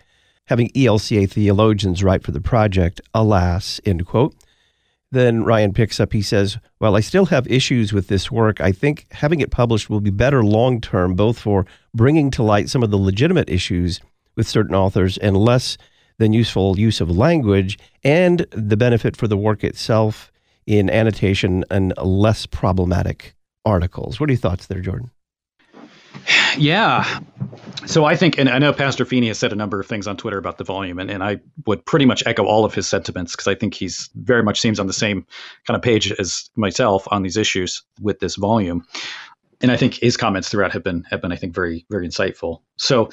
[0.48, 4.36] having ELCA theologians write for the project, alas, end quote.
[5.12, 8.72] Then Ryan picks up, he says, While I still have issues with this work, I
[8.72, 12.84] think having it published will be better long term, both for bringing to light some
[12.84, 14.02] of the legitimate issues
[14.36, 15.78] with certain authors and less
[16.18, 20.32] than useful use of language, and the benefit for the work itself
[20.66, 23.36] in annotation and less problematic
[23.66, 24.20] articles.
[24.20, 25.12] What are your thoughts there, Jordan?
[26.58, 27.20] Yeah.
[27.86, 30.18] So I think, and I know Pastor Fiene has said a number of things on
[30.18, 33.34] Twitter about the volume, and, and I would pretty much echo all of his sentiments
[33.34, 35.26] because I think he's very much seems on the same
[35.68, 38.86] kind of page as myself on these issues with this volume.
[39.62, 42.62] And I think his comments throughout have been have been, I think, very, very insightful.
[42.78, 43.10] So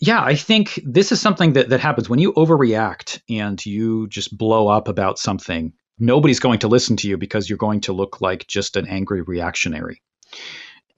[0.00, 4.36] yeah, I think this is something that, that happens when you overreact and you just
[4.36, 5.72] blow up about something.
[5.98, 9.22] Nobody's going to listen to you because you're going to look like just an angry
[9.22, 10.00] reactionary.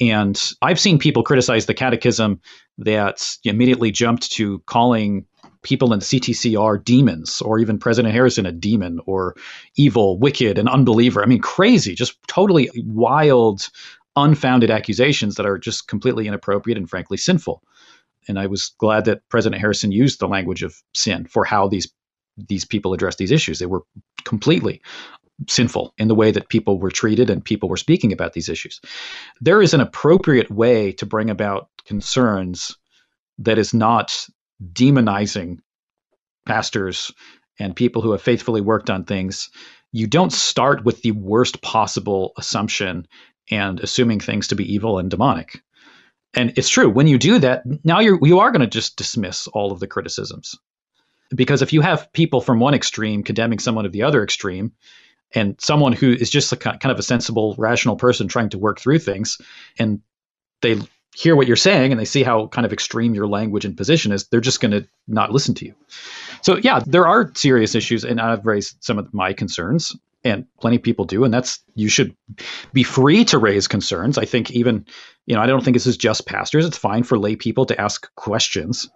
[0.01, 2.41] And I've seen people criticize the catechism
[2.79, 5.27] that immediately jumped to calling
[5.63, 9.35] people in the CTCR demons, or even President Harrison a demon, or
[9.77, 11.23] evil, wicked, and unbeliever.
[11.23, 13.69] I mean, crazy, just totally wild,
[14.17, 17.63] unfounded accusations that are just completely inappropriate and frankly sinful.
[18.29, 21.93] And I was glad that President Harrison used the language of sin for how these
[22.49, 23.61] these people addressed these issues.
[23.61, 23.85] They were
[24.25, 24.83] completely
[25.49, 28.81] sinful in the way that people were treated and people were speaking about these issues.
[29.41, 32.77] There is an appropriate way to bring about concerns
[33.39, 34.27] that is not
[34.73, 35.59] demonizing
[36.47, 37.13] pastors
[37.59, 39.51] and people who have faithfully worked on things.
[39.93, 43.07] You don't start with the worst possible assumption
[43.51, 45.63] and assuming things to be evil and demonic.
[46.35, 49.47] And it's true when you do that, now you're you are going to just dismiss
[49.49, 50.59] all of the criticisms.
[51.35, 54.73] Because if you have people from one extreme condemning someone of the other extreme,
[55.35, 58.81] and someone who is just a kind of a sensible, rational person trying to work
[58.81, 59.39] through things,
[59.79, 60.01] and
[60.63, 60.81] they
[61.15, 64.11] hear what you're saying and they see how kind of extreme your language and position
[64.11, 65.75] is, they're just going to not listen to you.
[66.43, 69.95] So yeah, there are serious issues, and I've raised some of my concerns.
[70.25, 72.17] and plenty of people do, and that's you should
[72.73, 74.19] be free to raise concerns.
[74.19, 74.87] I think even
[75.27, 76.65] you know I don't think this is just pastors.
[76.65, 78.89] It's fine for lay people to ask questions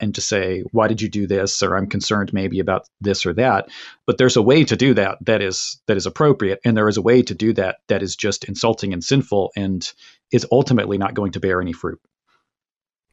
[0.00, 1.62] and to say why did you do this?
[1.62, 3.68] or i'm concerned maybe about this or that.
[4.06, 6.96] But there's a way to do that that is that is appropriate and there is
[6.96, 9.90] a way to do that that is just insulting and sinful and
[10.32, 12.00] is ultimately not going to bear any fruit.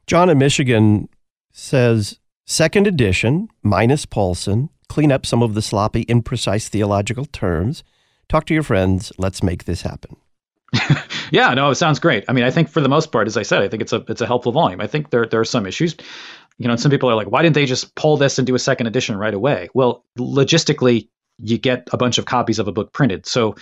[0.06, 1.08] John in michigan
[1.52, 7.82] says second edition minus paulson clean up some of the sloppy imprecise theological terms.
[8.28, 9.12] Talk to your friends.
[9.18, 10.16] Let's make this happen.
[11.32, 12.26] Yeah, no, it sounds great.
[12.28, 14.04] I mean, I think for the most part, as I said, I think it's a
[14.06, 14.82] it's a helpful volume.
[14.82, 15.96] I think there there are some issues
[16.58, 18.54] you know, and some people are like, why didn't they just pull this and do
[18.54, 19.68] a second edition right away?
[19.74, 23.26] Well, logistically, you get a bunch of copies of a book printed.
[23.26, 23.56] So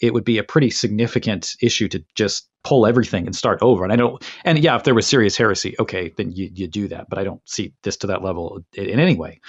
[0.00, 3.84] it would be a pretty significant issue to just pull everything and start over.
[3.84, 6.88] And I don't, and yeah, if there was serious heresy, okay, then you, you do
[6.88, 7.08] that.
[7.10, 9.40] But I don't see this to that level in, any way.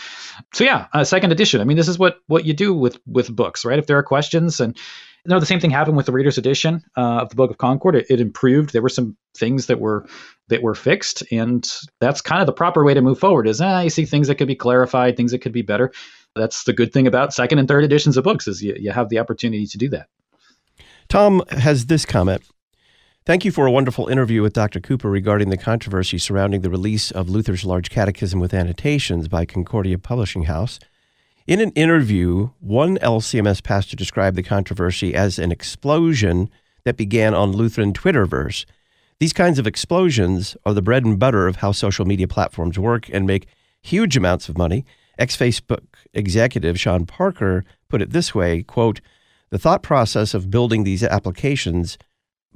[0.53, 1.61] So yeah, a second edition.
[1.61, 3.79] I mean, this is what, what you do with, with books, right?
[3.79, 4.77] If there are questions and,
[5.27, 7.95] know, the same thing happened with the reader's edition uh, of the Book of Concord.
[7.95, 8.73] It, it improved.
[8.73, 10.07] There were some things that were
[10.49, 11.69] that were fixed, and
[11.99, 13.47] that's kind of the proper way to move forward.
[13.47, 15.91] Is ah, you see things that could be clarified, things that could be better.
[16.35, 19.09] That's the good thing about second and third editions of books is you, you have
[19.09, 20.07] the opportunity to do that.
[21.09, 22.43] Tom has this comment.
[23.25, 24.79] Thank you for a wonderful interview with Dr.
[24.79, 29.97] Cooper regarding the controversy surrounding the release of Luther's Large Catechism with Annotations by Concordia
[29.97, 30.79] Publishing House.
[31.47, 36.49] In an interview, one LCMS pastor described the controversy as an explosion
[36.83, 38.65] that began on Lutheran Twitterverse.
[39.21, 43.09] These kinds of explosions are the bread and butter of how social media platforms work
[43.13, 43.47] and make
[43.81, 44.85] huge amounts of money.
[45.17, 48.99] Ex Facebook executive Sean Parker put it this way quote,
[49.49, 51.97] The thought process of building these applications,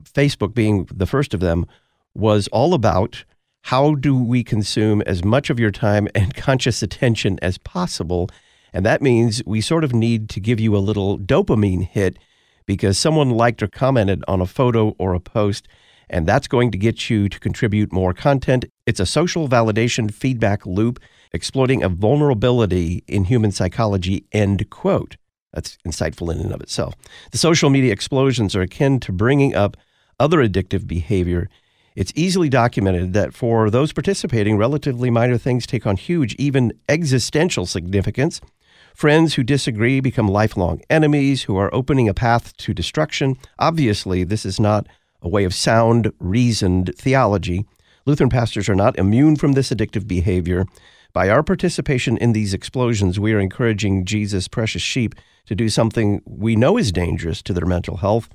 [0.04, 1.66] Facebook being the first of them,
[2.14, 3.24] was all about
[3.62, 8.30] how do we consume as much of your time and conscious attention as possible
[8.74, 12.18] and that means we sort of need to give you a little dopamine hit
[12.66, 15.68] because someone liked or commented on a photo or a post,
[16.10, 18.66] and that's going to get you to contribute more content.
[18.86, 21.00] It's a social validation feedback loop
[21.34, 25.18] exploiting a vulnerability in human psychology, end quote.
[25.54, 26.96] That's insightful in and of itself.
[27.32, 29.76] The social media explosions are akin to bringing up
[30.20, 31.50] other addictive behavior.
[31.96, 37.66] It's easily documented that for those participating, relatively minor things take on huge, even existential
[37.66, 38.40] significance.
[38.94, 43.36] Friends who disagree become lifelong enemies who are opening a path to destruction.
[43.58, 44.88] Obviously, this is not
[45.22, 47.66] a way of sound, reasoned theology.
[48.06, 50.66] Lutheran pastors are not immune from this addictive behavior.
[51.14, 55.14] By our participation in these explosions, we are encouraging Jesus' precious sheep
[55.46, 58.30] to do something we know is dangerous to their mental health.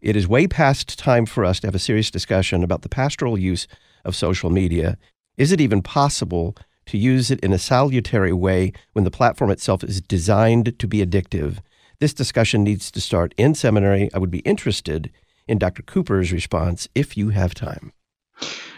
[0.00, 3.38] It is way past time for us to have a serious discussion about the pastoral
[3.38, 3.66] use
[4.04, 4.98] of social media.
[5.36, 6.56] Is it even possible
[6.86, 11.04] to use it in a salutary way when the platform itself is designed to be
[11.04, 11.58] addictive.
[12.00, 14.10] This discussion needs to start in seminary.
[14.12, 15.10] I would be interested
[15.46, 15.82] in Dr.
[15.82, 17.92] Cooper's response if you have time.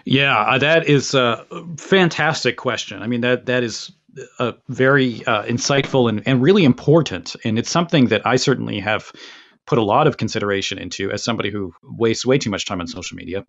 [0.04, 1.44] Yeah, uh, that is a
[1.78, 3.02] fantastic question.
[3.02, 3.90] I mean, that that is
[4.38, 7.36] a very uh, insightful and, and really important.
[7.44, 9.12] And it's something that I certainly have
[9.66, 12.86] put a lot of consideration into as somebody who wastes way too much time on
[12.86, 13.44] social media.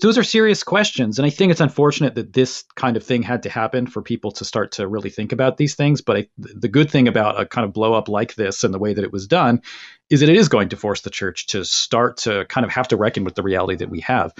[0.00, 1.18] Those are serious questions.
[1.18, 4.32] And I think it's unfortunate that this kind of thing had to happen for people
[4.32, 6.02] to start to really think about these things.
[6.02, 8.78] But I, the good thing about a kind of blow up like this and the
[8.78, 9.62] way that it was done
[10.10, 12.88] is that it is going to force the church to start to kind of have
[12.88, 14.32] to reckon with the reality that we have.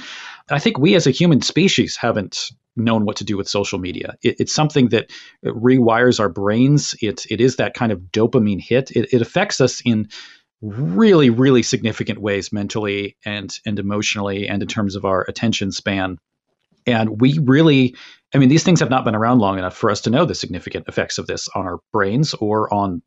[0.50, 4.16] I think we as a human species haven't known what to do with social media.
[4.22, 5.10] It, it's something that
[5.44, 6.94] rewires our brains.
[7.00, 8.90] It, it is that kind of dopamine hit.
[8.90, 10.08] It, it affects us in
[10.66, 16.18] really, really significant ways mentally and and emotionally and in terms of our attention span.
[16.86, 17.96] And we really,
[18.34, 20.34] I mean, these things have not been around long enough for us to know the
[20.34, 23.02] significant effects of this on our brains or on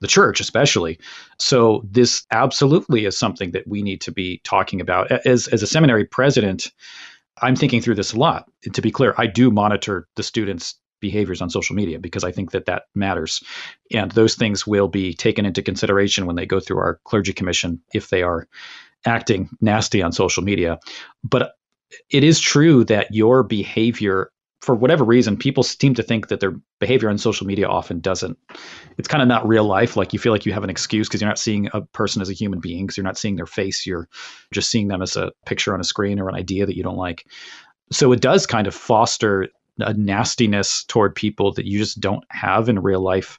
[0.00, 0.98] the church, especially.
[1.38, 5.10] So this absolutely is something that we need to be talking about.
[5.26, 6.72] As as a seminary president,
[7.42, 8.50] I'm thinking through this a lot.
[8.72, 12.52] To be clear, I do monitor the students' behaviors on social media because I think
[12.52, 13.42] that that matters.
[13.92, 17.80] And those things will be taken into consideration when they go through our clergy commission
[17.94, 18.46] if they are
[19.06, 20.78] acting nasty on social media.
[21.24, 21.54] But
[22.10, 24.30] it is true that your behavior,
[24.60, 28.38] for whatever reason, people seem to think that their behavior on social media often doesn't.
[28.98, 29.96] It's kind of not real life.
[29.96, 32.28] Like you feel like you have an excuse because you're not seeing a person as
[32.28, 33.86] a human being, because you're not seeing their face.
[33.86, 34.08] You're
[34.52, 36.96] just seeing them as a picture on a screen or an idea that you don't
[36.96, 37.26] like.
[37.90, 39.48] So it does kind of foster
[39.82, 43.38] a nastiness toward people that you just don't have in real life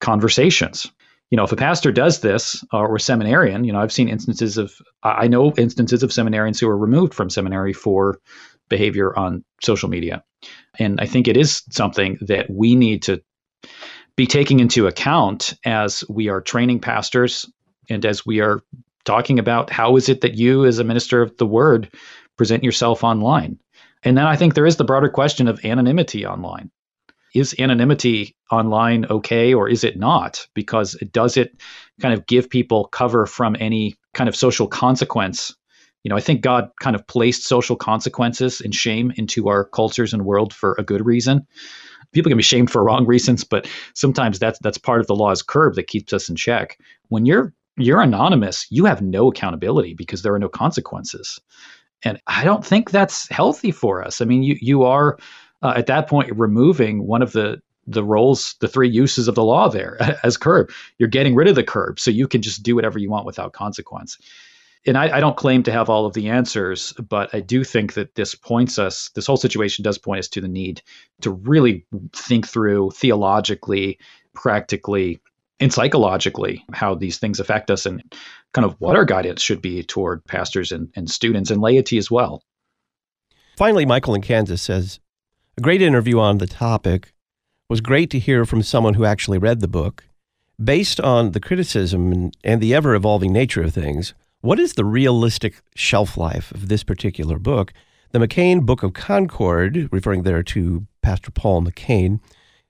[0.00, 0.90] conversations.
[1.30, 4.08] You know, if a pastor does this uh, or a seminarian, you know, I've seen
[4.08, 8.20] instances of, I know instances of seminarians who are removed from seminary for
[8.68, 10.22] behavior on social media.
[10.78, 13.22] And I think it is something that we need to
[14.16, 17.46] be taking into account as we are training pastors
[17.88, 18.60] And as we are
[19.04, 21.92] talking about how is it that you, as a minister of the word,
[22.36, 23.58] present yourself online?
[24.02, 26.70] And then I think there is the broader question of anonymity online.
[27.34, 30.46] Is anonymity online okay or is it not?
[30.54, 31.60] Because does it
[32.00, 35.54] kind of give people cover from any kind of social consequence
[36.06, 40.12] you know, I think God kind of placed social consequences and shame into our cultures
[40.14, 41.44] and world for a good reason.
[42.12, 45.42] People can be shamed for wrong reasons, but sometimes that's that's part of the law's
[45.42, 46.78] curb that keeps us in check.
[47.08, 51.40] When you're you're anonymous, you have no accountability because there are no consequences.
[52.04, 54.20] And I don't think that's healthy for us.
[54.20, 55.18] I mean, you you are
[55.62, 59.44] uh, at that point removing one of the the roles, the three uses of the
[59.44, 60.70] law there as curb.
[60.98, 63.52] You're getting rid of the curb so you can just do whatever you want without
[63.52, 64.18] consequence
[64.86, 67.94] and I, I, don't claim to have all of the answers, but I do think
[67.94, 70.80] that this points us, this whole situation does point us to the need
[71.22, 73.98] to really think through theologically,
[74.32, 75.20] practically,
[75.60, 78.02] and psychologically how these things affect us and
[78.52, 82.10] kind of what our guidance should be toward pastors and, and students and laity as
[82.10, 82.42] well.
[83.56, 85.00] Finally, Michael in Kansas says,
[85.56, 87.12] a great interview on the topic
[87.70, 90.04] was great to hear from someone who actually read the book.
[90.62, 95.62] Based on the criticism and the ever evolving nature of things, what is the realistic
[95.74, 97.72] shelf life of this particular book?
[98.12, 102.20] The McCain Book of Concord, referring there to Pastor Paul McCain,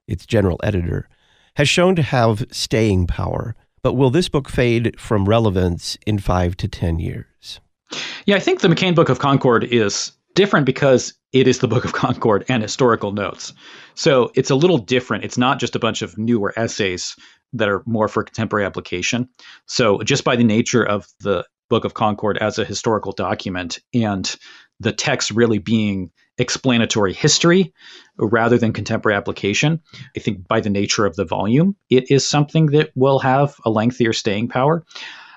[0.08, 1.08] its general editor,
[1.56, 3.54] has shown to have staying power.
[3.82, 7.60] But will this book fade from relevance in five to 10 years?
[8.24, 11.84] Yeah, I think the McCain Book of Concord is different because it is the Book
[11.84, 13.52] of Concord and historical notes.
[13.94, 15.24] So it's a little different.
[15.24, 17.16] It's not just a bunch of newer essays
[17.52, 19.28] that are more for contemporary application.
[19.66, 24.34] So just by the nature of the Book of Concord as a historical document and
[24.78, 27.72] the text really being explanatory history
[28.18, 29.80] rather than contemporary application.
[30.16, 33.70] I think by the nature of the volume, it is something that will have a
[33.70, 34.84] lengthier staying power.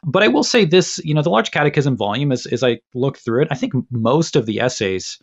[0.04, 3.18] But I will say this, you know, the large catechism volume, as, as I look
[3.18, 5.20] through it, I think most of the essays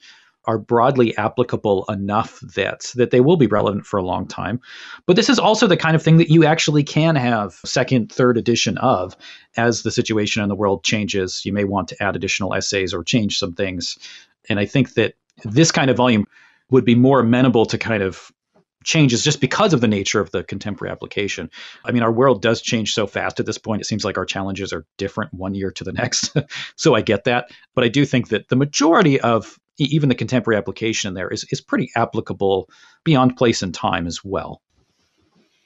[0.47, 4.61] are broadly applicable enough that that they will be relevant for a long time.
[5.07, 8.39] But this is also the kind of thing that you actually can have second, third
[8.39, 9.17] edition of
[9.57, 11.45] as the situation in the world changes.
[11.45, 13.99] You may want to add additional essays or change some things.
[14.49, 15.15] And I think that
[15.45, 16.27] this kind of volume
[16.71, 18.33] would be more amenable to kind of
[18.85, 21.51] changes just because of the nature of the contemporary application.
[21.85, 23.83] I mean, our world does change so fast at this point.
[23.83, 26.35] It seems like our challenges are different one year to the next.
[26.77, 27.51] so I get that.
[27.75, 31.45] But I do think that the majority of even the contemporary application in there is,
[31.51, 32.71] is pretty applicable
[33.05, 34.63] beyond place and time as well.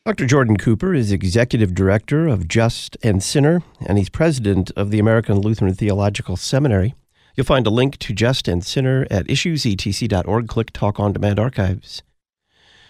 [0.07, 0.27] Dr.
[0.27, 5.39] Jordan Cooper is executive director of Just and Sinner, and he's president of the American
[5.39, 6.95] Lutheran Theological Seminary.
[7.37, 10.49] You'll find a link to Just and Sinner at issuesetc.org.
[10.49, 12.03] Click Talk on Demand Archives.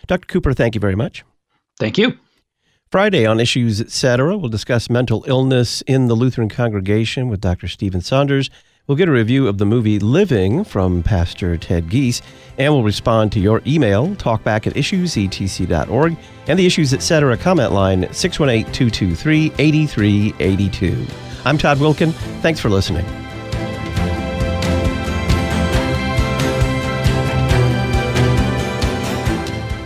[0.06, 0.26] Dr.
[0.26, 1.24] Cooper, thank you very much.
[1.78, 2.18] Thank you.
[2.90, 7.68] Friday on Issues Etc., we'll discuss mental illness in the Lutheran congregation with Dr.
[7.68, 8.50] Stephen Saunders
[8.90, 12.22] We'll get a review of the movie Living from Pastor Ted Giese,
[12.58, 16.16] and we'll respond to your email, talkback at issuesetc.org,
[16.48, 17.36] and the Issues Etc.
[17.36, 21.06] comment line, 618 223 8382.
[21.44, 22.12] I'm Todd Wilken.
[22.42, 23.06] Thanks for listening.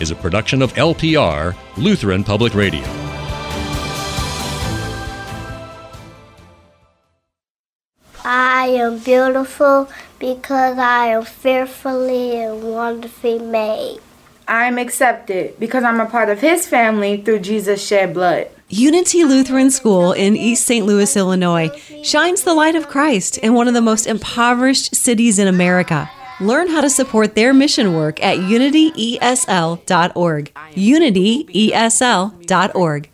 [0.00, 2.84] is a production of LPR, Lutheran Public Radio.
[8.24, 14.00] I am beautiful because I am fearfully and wonderfully made.
[14.48, 18.48] I am accepted because I'm a part of His family through Jesus' shed blood.
[18.68, 20.84] Unity Lutheran School in East St.
[20.84, 21.70] Louis, Illinois,
[22.02, 26.10] shines the light of Christ in one of the most impoverished cities in America.
[26.40, 30.52] Learn how to support their mission work at unityesl.org.
[30.74, 33.08] Unityesl.org.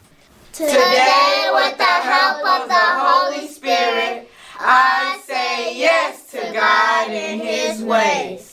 [0.52, 4.28] Today, with the help of the Holy Spirit,
[4.58, 8.51] I say yes to God and His ways.